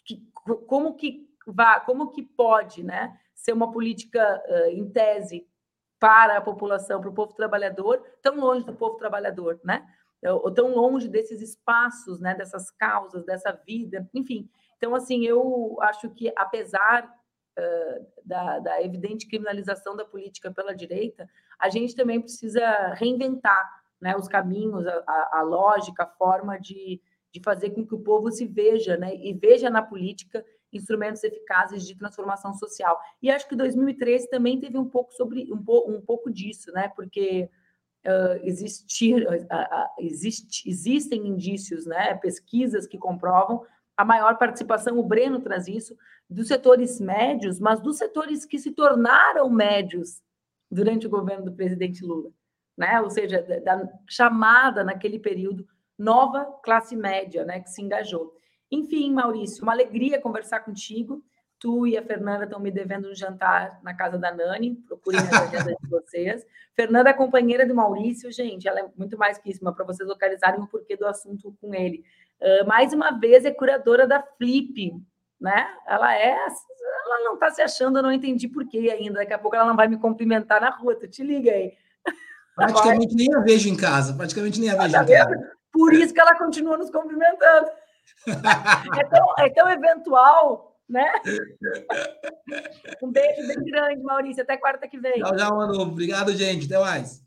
que, 0.04 0.16
como 0.66 0.96
que 0.96 1.28
vá, 1.46 1.80
como 1.80 2.10
que 2.10 2.22
pode, 2.22 2.82
né, 2.82 3.16
ser 3.42 3.52
uma 3.52 3.70
política 3.70 4.42
em 4.70 4.88
tese 4.90 5.46
para 5.98 6.38
a 6.38 6.40
população, 6.40 7.00
para 7.00 7.10
o 7.10 7.14
povo 7.14 7.34
trabalhador, 7.34 8.02
tão 8.22 8.38
longe 8.40 8.64
do 8.64 8.74
povo 8.74 8.96
trabalhador, 8.96 9.60
né? 9.64 9.86
Ou 10.22 10.50
tão 10.52 10.74
longe 10.74 11.08
desses 11.08 11.40
espaços, 11.40 12.20
né, 12.20 12.34
dessas 12.34 12.70
causas, 12.70 13.24
dessa 13.24 13.52
vida, 13.52 14.08
enfim. 14.12 14.48
Então, 14.76 14.94
assim, 14.94 15.24
eu 15.24 15.78
acho 15.80 16.10
que 16.10 16.32
apesar 16.36 17.10
da, 18.24 18.58
da 18.58 18.82
evidente 18.82 19.26
criminalização 19.26 19.96
da 19.96 20.04
política 20.04 20.50
pela 20.50 20.74
direita, 20.74 21.28
a 21.58 21.68
gente 21.68 21.94
também 21.94 22.20
precisa 22.20 22.94
reinventar 22.94 23.80
né, 24.00 24.16
os 24.16 24.28
caminhos, 24.28 24.86
a, 24.86 25.30
a, 25.32 25.42
lógica, 25.42 26.04
a 26.04 26.06
forma 26.06 26.58
de, 26.58 27.00
de 27.32 27.42
fazer 27.42 27.70
com 27.70 27.86
que 27.86 27.94
o 27.94 28.00
povo 28.00 28.30
se 28.30 28.46
veja, 28.46 28.96
né, 28.96 29.14
e 29.14 29.32
veja 29.34 29.68
na 29.68 29.82
política 29.82 30.44
instrumentos 30.72 31.22
eficazes 31.24 31.86
de 31.86 31.96
transformação 31.96 32.52
social. 32.54 32.98
E 33.22 33.30
acho 33.30 33.48
que 33.48 33.56
2013 33.56 34.28
também 34.28 34.58
teve 34.60 34.78
um 34.78 34.88
pouco 34.88 35.12
sobre 35.14 35.52
um, 35.52 35.62
po, 35.62 35.90
um 35.90 36.00
pouco 36.00 36.30
disso, 36.30 36.72
né, 36.72 36.88
porque 36.94 37.48
uh, 38.06 38.40
existir, 38.42 39.26
uh, 39.26 39.34
uh, 39.34 39.88
existe, 39.98 40.68
existem 40.68 41.26
indícios, 41.26 41.86
né, 41.86 42.14
pesquisas 42.14 42.86
que 42.86 42.98
comprovam 42.98 43.64
a 43.96 44.04
maior 44.04 44.38
participação, 44.38 44.98
o 44.98 45.02
Breno 45.02 45.40
traz 45.40 45.68
isso, 45.68 45.96
dos 46.28 46.48
setores 46.48 47.00
médios, 47.00 47.60
mas 47.60 47.80
dos 47.80 47.98
setores 47.98 48.46
que 48.46 48.58
se 48.58 48.70
tornaram 48.70 49.50
médios 49.50 50.22
durante 50.70 51.06
o 51.06 51.10
governo 51.10 51.46
do 51.46 51.52
presidente 51.52 52.04
Lula 52.04 52.30
né? 52.80 52.98
Ou 53.02 53.10
seja, 53.10 53.42
da 53.62 53.86
chamada 54.08 54.82
naquele 54.82 55.18
período 55.18 55.68
nova 55.98 56.46
classe 56.64 56.96
média, 56.96 57.44
né, 57.44 57.60
que 57.60 57.68
se 57.68 57.82
engajou. 57.82 58.34
Enfim, 58.70 59.12
Maurício, 59.12 59.62
uma 59.62 59.72
alegria 59.72 60.20
conversar 60.20 60.60
contigo. 60.60 61.24
Tu 61.58 61.88
e 61.88 61.98
a 61.98 62.02
Fernanda 62.02 62.44
estão 62.44 62.58
me 62.58 62.70
devendo 62.70 63.10
um 63.10 63.14
jantar 63.14 63.80
na 63.82 63.92
casa 63.92 64.16
da 64.16 64.32
Nani, 64.32 64.76
procurem 64.86 65.20
a 65.20 65.42
agenda 65.42 65.74
de 65.78 65.88
vocês. 65.90 66.46
Fernanda 66.74 67.10
é 67.10 67.12
companheira 67.12 67.66
do 67.66 67.74
Maurício, 67.74 68.32
gente, 68.32 68.66
ela 68.66 68.80
é 68.80 68.88
muito 68.96 69.18
mais 69.18 69.36
que 69.36 69.50
isso, 69.50 69.60
para 69.60 69.84
vocês 69.84 70.08
localizarem 70.08 70.60
o 70.60 70.66
porquê 70.66 70.96
do 70.96 71.06
assunto 71.06 71.54
com 71.60 71.74
ele. 71.74 72.02
Uh, 72.40 72.66
mais 72.66 72.94
uma 72.94 73.10
vez, 73.10 73.44
é 73.44 73.50
curadora 73.50 74.06
da 74.06 74.22
Flip, 74.22 74.94
né? 75.38 75.68
Ela 75.86 76.16
é, 76.16 76.30
ela 76.30 77.24
não 77.24 77.34
está 77.34 77.50
se 77.50 77.60
achando, 77.60 77.98
eu 77.98 78.02
não 78.02 78.12
entendi 78.12 78.48
por 78.48 78.66
quê 78.66 78.90
ainda. 78.90 79.18
Daqui 79.18 79.34
a 79.34 79.38
pouco 79.38 79.54
ela 79.54 79.66
não 79.66 79.76
vai 79.76 79.88
me 79.88 79.98
cumprimentar 79.98 80.62
na 80.62 80.70
rua, 80.70 80.94
tu 80.94 81.06
te 81.06 81.22
liga 81.22 81.50
aí. 81.50 81.74
Praticamente 82.56 83.14
nem 83.16 83.34
a 83.34 83.40
vejo 83.40 83.68
em 83.68 83.76
casa, 83.76 84.14
praticamente 84.14 84.58
nem 84.58 84.70
a 84.70 84.76
vejo 84.76 84.94
tá 84.94 85.02
em 85.02 85.06
casa. 85.06 85.52
Por 85.70 85.92
isso 85.92 86.14
que 86.14 86.20
ela 86.20 86.36
continua 86.38 86.78
nos 86.78 86.90
cumprimentando. 86.90 87.68
É, 88.98 89.04
tão, 89.04 89.34
é 89.38 89.50
tão 89.50 89.68
eventual, 89.68 90.78
né? 90.88 91.12
Um 93.02 93.10
beijo 93.10 93.46
bem 93.46 93.64
grande, 93.64 94.02
Maurício. 94.02 94.42
Até 94.42 94.56
quarta 94.56 94.88
que 94.88 94.98
vem. 94.98 95.20
Tchau, 95.20 95.36
tchau, 95.36 95.56
Manu. 95.56 95.80
Obrigado, 95.80 96.32
gente. 96.32 96.66
Até 96.66 96.78
mais. 96.78 97.24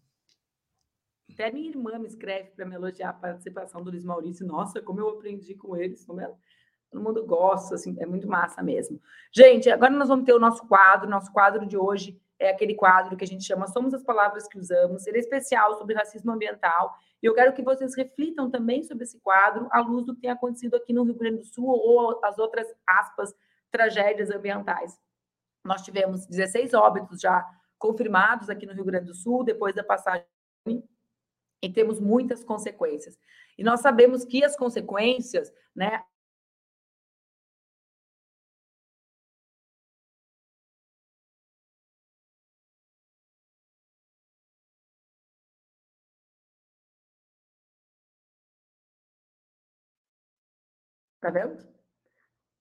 Até 1.32 1.52
minha 1.52 1.70
irmã 1.70 1.98
me 1.98 2.08
escreve 2.08 2.52
para 2.52 2.66
me 2.66 2.76
elogiar 2.76 3.10
a 3.10 3.14
participação 3.14 3.82
do 3.82 3.90
Luiz 3.90 4.04
Maurício. 4.04 4.46
Nossa, 4.46 4.82
como 4.82 5.00
eu 5.00 5.10
aprendi 5.10 5.56
com 5.56 5.76
eles, 5.76 6.06
como 6.06 6.20
ela. 6.20 6.38
Todo 6.92 7.02
mundo 7.02 7.26
gosta, 7.26 7.74
assim, 7.74 7.96
é 8.00 8.06
muito 8.06 8.28
massa 8.28 8.62
mesmo. 8.62 9.02
Gente, 9.36 9.68
agora 9.70 9.92
nós 9.92 10.10
vamos 10.10 10.26
ter 10.26 10.34
o 10.34 10.40
nosso 10.40 10.68
quadro. 10.68 11.10
Nosso 11.10 11.32
quadro 11.32 11.66
de 11.66 11.76
hoje 11.76 12.22
é 12.44 12.50
aquele 12.50 12.76
quadro 12.76 13.16
que 13.16 13.24
a 13.24 13.28
gente 13.28 13.46
chama 13.46 13.68
Somos 13.68 13.94
as 13.94 14.04
Palavras 14.04 14.48
que 14.48 14.58
Usamos. 14.58 15.08
Ele 15.08 15.18
é 15.18 15.20
especial 15.22 15.78
sobre 15.78 15.96
racismo 15.96 16.32
ambiental. 16.32 16.94
E 17.22 17.26
eu 17.26 17.34
quero 17.34 17.54
que 17.54 17.62
vocês 17.62 17.96
reflitam 17.96 18.52
também 18.52 18.84
sobre 18.84 19.06
esse 19.06 19.18
quadro 19.22 19.68
à 19.72 19.80
luz 19.80 20.06
do 20.06 20.14
que 20.14 20.22
tem 20.22 20.30
acontecido 20.30 20.76
aqui 20.76 20.92
no 20.92 21.04
Rio 21.04 21.16
Grande 21.16 21.38
do 21.38 21.46
Sul 21.46 21.66
ou 21.66 22.20
as 22.24 22.38
outras, 22.38 22.68
aspas, 22.86 23.34
tragédias 23.72 24.30
ambientais. 24.30 25.00
Nós 25.64 25.82
tivemos 25.84 26.26
16 26.26 26.74
óbitos 26.74 27.22
já 27.22 27.46
confirmados 27.80 28.50
aqui 28.50 28.66
no 28.66 28.74
Rio 28.74 28.84
Grande 28.84 29.06
do 29.06 29.16
Sul, 29.16 29.44
depois 29.44 29.74
da 29.74 29.84
passagem, 29.84 30.26
e 30.68 31.70
temos 31.72 32.00
muitas 32.00 32.44
consequências. 32.44 33.18
E 33.58 33.64
nós 33.64 33.80
sabemos 33.80 34.26
que 34.26 34.44
as 34.44 34.58
consequências, 34.58 35.54
né, 35.74 36.04
Tá 51.24 51.30
vendo? 51.30 51.58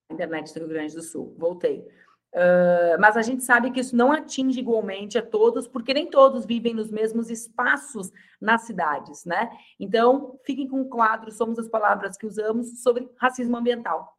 Internet 0.09 0.53
do 0.53 0.59
Rio 0.61 0.69
Grande 0.69 0.95
do 0.95 1.01
Sul. 1.01 1.35
Voltei. 1.37 1.85
Uh, 2.33 2.97
mas 2.97 3.17
a 3.17 3.21
gente 3.21 3.43
sabe 3.43 3.71
que 3.71 3.81
isso 3.81 3.93
não 3.93 4.09
atinge 4.09 4.57
igualmente 4.57 5.17
a 5.17 5.21
todos, 5.21 5.67
porque 5.67 5.93
nem 5.93 6.09
todos 6.09 6.45
vivem 6.45 6.73
nos 6.73 6.89
mesmos 6.89 7.29
espaços 7.29 8.09
nas 8.39 8.61
cidades, 8.61 9.25
né? 9.25 9.51
Então, 9.77 10.39
fiquem 10.45 10.65
com 10.65 10.79
o 10.79 10.87
quadro 10.87 11.29
Somos 11.29 11.59
as 11.59 11.67
Palavras 11.67 12.15
que 12.15 12.25
Usamos 12.25 12.81
sobre 12.81 13.11
racismo 13.17 13.57
ambiental. 13.57 14.17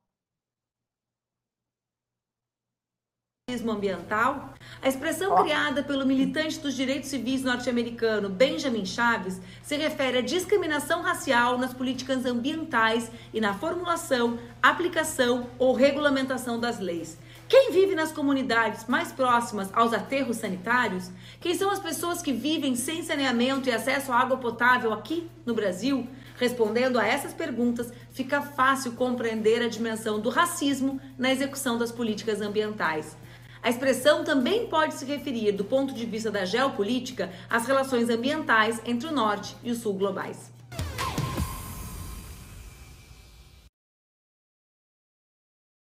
Racismo 3.55 3.71
ambiental? 3.71 4.53
A 4.83 4.89
expressão 4.89 5.37
criada 5.37 5.83
pelo 5.83 6.05
militante 6.05 6.59
dos 6.59 6.75
direitos 6.75 7.09
civis 7.09 7.43
norte-americano 7.43 8.29
Benjamin 8.29 8.85
Chaves 8.85 9.41
se 9.63 9.77
refere 9.77 10.19
à 10.19 10.21
discriminação 10.21 11.03
racial 11.03 11.57
nas 11.57 11.73
políticas 11.73 12.27
ambientais 12.27 13.11
e 13.33 13.41
na 13.41 13.55
formulação, 13.55 14.39
aplicação 14.61 15.47
ou 15.59 15.73
regulamentação 15.73 16.59
das 16.59 16.81
leis. 16.81 17.17
Quem 17.49 17.71
vive 17.71 17.95
nas 17.95 18.11
comunidades 18.11 18.87
mais 18.89 19.13
próximas 19.13 19.71
aos 19.73 19.93
aterros 19.93 20.39
sanitários? 20.39 21.11
Quem 21.41 21.55
são 21.55 21.71
as 21.71 21.79
pessoas 21.79 22.23
que 22.23 22.33
vivem 22.33 22.75
sem 22.75 23.03
saneamento 23.03 23.69
e 23.69 23.73
acesso 23.73 24.11
à 24.11 24.19
água 24.19 24.39
potável 24.39 24.93
aqui 24.93 25.31
no 25.47 25.55
Brasil? 25.55 26.09
Respondendo 26.37 26.99
a 26.99 27.07
essas 27.07 27.33
perguntas, 27.33 27.93
fica 28.11 28.43
fácil 28.43 28.93
compreender 28.93 29.63
a 29.63 29.69
dimensão 29.69 30.19
do 30.19 30.31
racismo 30.31 31.01
na 31.17 31.31
execução 31.31 31.79
das 31.79 31.93
políticas 31.93 32.41
ambientais. 32.41 33.17
A 33.65 33.71
expressão 33.71 34.23
também 34.23 34.69
pode 34.69 34.93
se 34.93 35.07
referir, 35.07 35.51
do 35.53 35.65
ponto 35.65 35.95
de 35.95 36.05
vista 36.05 36.31
da 36.31 36.45
geopolítica, 36.45 37.31
às 37.49 37.67
relações 37.67 38.11
ambientais 38.11 38.79
entre 38.85 39.09
o 39.09 39.11
norte 39.11 39.57
e 39.65 39.71
o 39.71 39.75
sul 39.75 39.95
globais. 39.95 40.53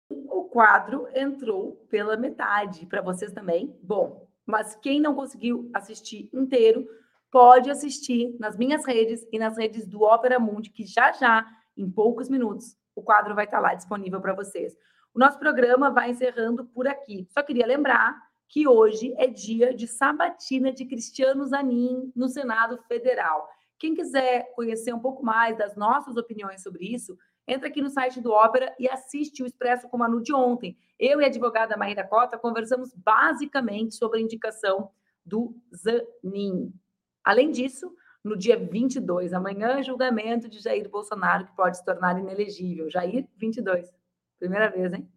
O 0.09 0.45
quadro 0.45 1.07
entrou 1.13 1.73
pela 1.91 2.17
metade 2.17 2.87
para 2.87 3.03
vocês 3.03 3.31
também. 3.31 3.77
Bom, 3.83 4.27
mas 4.43 4.73
quem 4.73 4.99
não 4.99 5.13
conseguiu 5.13 5.69
assistir 5.71 6.27
inteiro, 6.33 6.87
pode 7.31 7.69
assistir 7.69 8.35
nas 8.39 8.57
minhas 8.57 8.83
redes 8.83 9.23
e 9.31 9.37
nas 9.37 9.55
redes 9.55 9.85
do 9.85 10.01
Opera 10.01 10.39
Mundi, 10.39 10.71
que 10.71 10.87
já 10.87 11.11
já, 11.11 11.45
em 11.77 11.87
poucos 11.87 12.29
minutos, 12.29 12.75
o 12.95 13.03
quadro 13.03 13.35
vai 13.35 13.45
estar 13.45 13.59
lá 13.59 13.75
disponível 13.75 14.19
para 14.19 14.33
vocês. 14.33 14.75
Nosso 15.19 15.37
programa 15.37 15.89
vai 15.89 16.11
encerrando 16.11 16.63
por 16.63 16.87
aqui. 16.87 17.27
Só 17.29 17.43
queria 17.43 17.67
lembrar 17.67 18.17
que 18.47 18.65
hoje 18.65 19.13
é 19.17 19.27
dia 19.27 19.73
de 19.73 19.85
sabatina 19.85 20.71
de 20.71 20.85
Cristiano 20.85 21.45
Zanin 21.45 22.09
no 22.15 22.29
Senado 22.29 22.77
Federal. 22.87 23.45
Quem 23.77 23.93
quiser 23.93 24.49
conhecer 24.55 24.93
um 24.93 24.99
pouco 25.01 25.21
mais 25.21 25.57
das 25.57 25.75
nossas 25.75 26.15
opiniões 26.15 26.63
sobre 26.63 26.85
isso, 26.85 27.17
entra 27.45 27.67
aqui 27.67 27.81
no 27.81 27.89
site 27.89 28.21
do 28.21 28.31
Ópera 28.31 28.73
e 28.79 28.87
assiste 28.87 29.43
o 29.43 29.45
Expresso 29.45 29.89
com 29.89 29.97
Manu 29.97 30.21
de 30.21 30.33
ontem. 30.33 30.77
Eu 30.97 31.19
e 31.19 31.25
a 31.25 31.27
advogada 31.27 31.75
Maíra 31.75 32.07
Cota 32.07 32.37
conversamos 32.37 32.93
basicamente 32.93 33.95
sobre 33.95 34.19
a 34.19 34.21
indicação 34.21 34.89
do 35.25 35.53
Zanin. 35.75 36.73
Além 37.25 37.51
disso, 37.51 37.93
no 38.23 38.37
dia 38.37 38.57
22, 38.57 39.33
amanhã, 39.33 39.83
julgamento 39.83 40.47
de 40.47 40.59
Jair 40.59 40.89
Bolsonaro, 40.89 41.45
que 41.45 41.55
pode 41.57 41.75
se 41.75 41.83
tornar 41.83 42.17
inelegível. 42.17 42.89
Jair, 42.89 43.27
22. 43.35 43.98
Primeira 44.39 44.69
vez, 44.69 44.93
hein? 44.93 45.07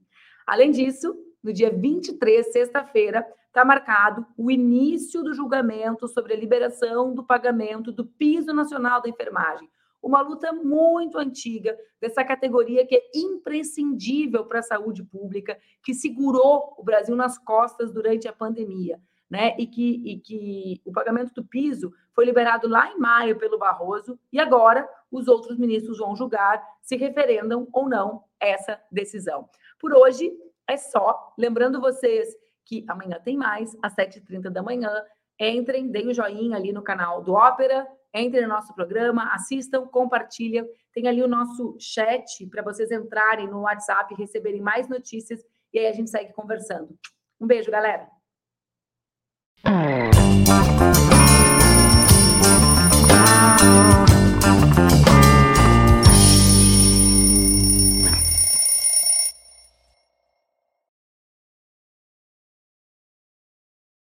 Além 0.47 0.71
disso, 0.71 1.17
no 1.43 1.53
dia 1.53 1.71
23, 1.71 2.53
sexta-feira, 2.53 3.27
está 3.47 3.65
marcado 3.65 4.27
o 4.37 4.51
início 4.51 5.23
do 5.23 5.35
julgamento 5.35 6.09
sobre 6.09 6.33
a 6.33 6.37
liberação 6.37 7.15
do 7.15 7.23
pagamento 7.23 7.93
do 7.93 8.05
piso 8.05 8.53
nacional 8.53 9.01
da 9.01 9.09
enfermagem. 9.09 9.69
Uma 10.03 10.21
luta 10.21 10.53
muito 10.53 11.17
antiga 11.17 11.79
dessa 12.01 12.25
categoria 12.25 12.85
que 12.85 12.97
é 12.97 13.03
imprescindível 13.15 14.45
para 14.47 14.59
a 14.59 14.63
saúde 14.63 15.05
pública, 15.05 15.57
que 15.85 15.95
segurou 15.95 16.75
o 16.77 16.83
Brasil 16.83 17.15
nas 17.15 17.39
costas 17.39 17.93
durante 17.93 18.27
a 18.27 18.33
pandemia. 18.33 19.01
Né? 19.33 19.57
E 19.59 19.67
que, 19.67 20.03
e 20.05 20.19
que 20.19 20.83
o 20.85 20.93
pagamento 20.93 21.33
do 21.33 21.43
piso 21.43 21.91
foi 22.15 22.27
liberado 22.27 22.69
lá 22.69 22.93
em 22.93 22.99
maio 22.99 23.39
pelo 23.39 23.57
Barroso, 23.57 24.21
e 24.31 24.39
agora 24.39 24.87
os 25.11 25.27
outros 25.27 25.57
ministros 25.59 25.97
vão 25.97 26.15
julgar 26.15 26.63
se 26.83 26.97
referendam 26.97 27.67
ou 27.73 27.89
não 27.89 28.25
essa 28.39 28.79
decisão. 28.91 29.49
Por 29.79 29.95
hoje 29.95 30.31
é 30.69 30.77
só. 30.77 31.33
Lembrando 31.39 31.81
vocês 31.81 32.29
que 32.63 32.85
amanhã 32.87 33.19
tem 33.25 33.35
mais, 33.35 33.75
às 33.83 33.97
7h30 33.97 34.51
da 34.51 34.63
manhã. 34.63 35.03
Entrem, 35.41 35.89
deem 35.89 36.09
o 36.09 36.11
um 36.11 36.15
joinha 36.15 36.55
ali 36.55 36.71
no 36.71 36.83
canal 36.83 37.23
do 37.23 37.33
Ópera, 37.33 37.89
entrem 38.15 38.43
no 38.43 38.49
nosso 38.49 38.75
programa, 38.75 39.33
assistam, 39.33 39.87
compartilhem. 39.87 40.69
Tem 40.93 41.09
ali 41.09 41.23
o 41.23 41.27
nosso 41.27 41.75
chat 41.81 42.47
para 42.49 42.63
vocês 42.63 42.91
entrarem 42.91 43.49
no 43.49 43.63
WhatsApp 43.63 44.15
receberem 44.15 44.61
mais 44.61 44.91
notícias. 44.91 45.43
E 45.73 45.79
aí 45.79 45.87
a 45.87 45.93
gente 45.93 46.11
segue 46.11 46.35
conversando. 46.35 46.95
Um 47.41 47.47
beijo, 47.47 47.71
galera. 47.71 48.22
Thank 49.65 50.97
you. 50.97 51.02